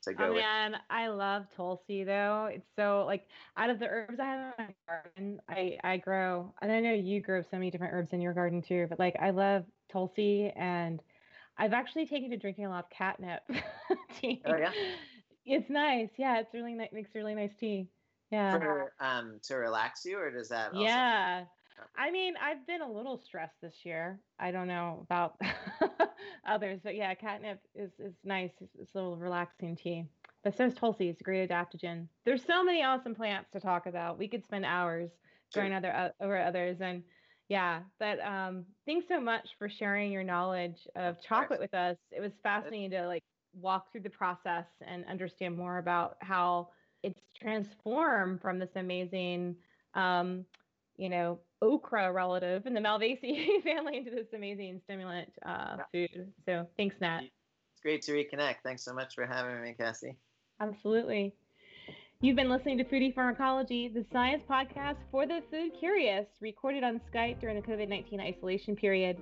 [0.06, 0.42] to go Oh with.
[0.42, 2.46] man, I love Tulsi though.
[2.52, 6.54] It's so like out of the herbs I have in my garden, I I grow,
[6.60, 8.86] and I know you grow so many different herbs in your garden too.
[8.88, 11.02] But like I love Tulsi, and
[11.58, 13.42] I've actually taken to drinking a lot of catnip
[14.14, 14.42] tea.
[14.44, 14.72] Oh, yeah?
[15.44, 16.10] It's nice.
[16.16, 16.90] Yeah, it's really nice.
[16.92, 17.88] Makes really nice tea.
[18.30, 18.58] Yeah.
[18.58, 20.72] For um to relax you, or does that?
[20.72, 21.44] Also- Yeah.
[21.96, 24.20] I mean, I've been a little stressed this year.
[24.38, 25.40] I don't know about
[26.46, 28.52] others, but yeah, catnip is, is nice.
[28.60, 30.04] It's, it's a little relaxing tea.
[30.44, 31.08] But so is Tulsi.
[31.08, 32.06] It's a great adaptogen.
[32.24, 34.18] There's so many awesome plants to talk about.
[34.18, 35.10] We could spend hours
[35.54, 35.76] going Sure.
[35.76, 37.02] other uh, over others and
[37.48, 41.96] yeah, but um thanks so much for sharing your knowledge of chocolate with us.
[42.10, 43.22] It was fascinating to like
[43.54, 46.68] walk through the process and understand more about how
[47.02, 49.56] it's transformed from this amazing
[49.94, 50.44] um
[50.98, 56.32] you know, okra relative in the Malvaceae family into this amazing stimulant uh, food.
[56.44, 57.20] So thanks, Nat.
[57.22, 58.56] It's great to reconnect.
[58.62, 60.16] Thanks so much for having me, Cassie.
[60.60, 61.34] Absolutely.
[62.22, 66.98] You've been listening to Foodie Pharmacology, the science podcast for the food curious, recorded on
[67.12, 69.20] Skype during the COVID 19 isolation period.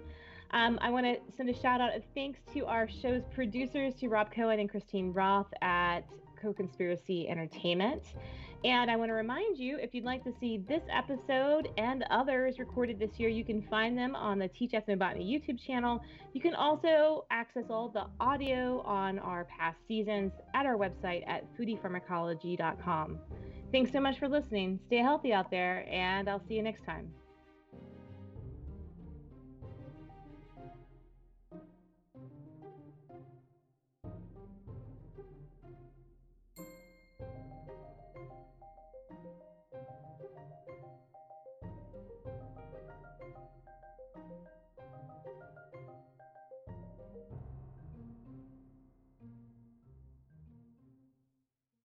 [0.53, 4.09] Um, I want to send a shout out and thanks to our show's producers, to
[4.09, 6.03] Rob Cohen and Christine Roth at
[6.45, 8.03] Co Conspiracy Entertainment.
[8.65, 12.59] And I want to remind you if you'd like to see this episode and others
[12.59, 16.01] recorded this year, you can find them on the Teach Ethnobotany YouTube channel.
[16.33, 21.45] You can also access all the audio on our past seasons at our website at
[21.59, 23.19] foodiepharmacology.com.
[23.71, 24.81] Thanks so much for listening.
[24.87, 27.13] Stay healthy out there, and I'll see you next time.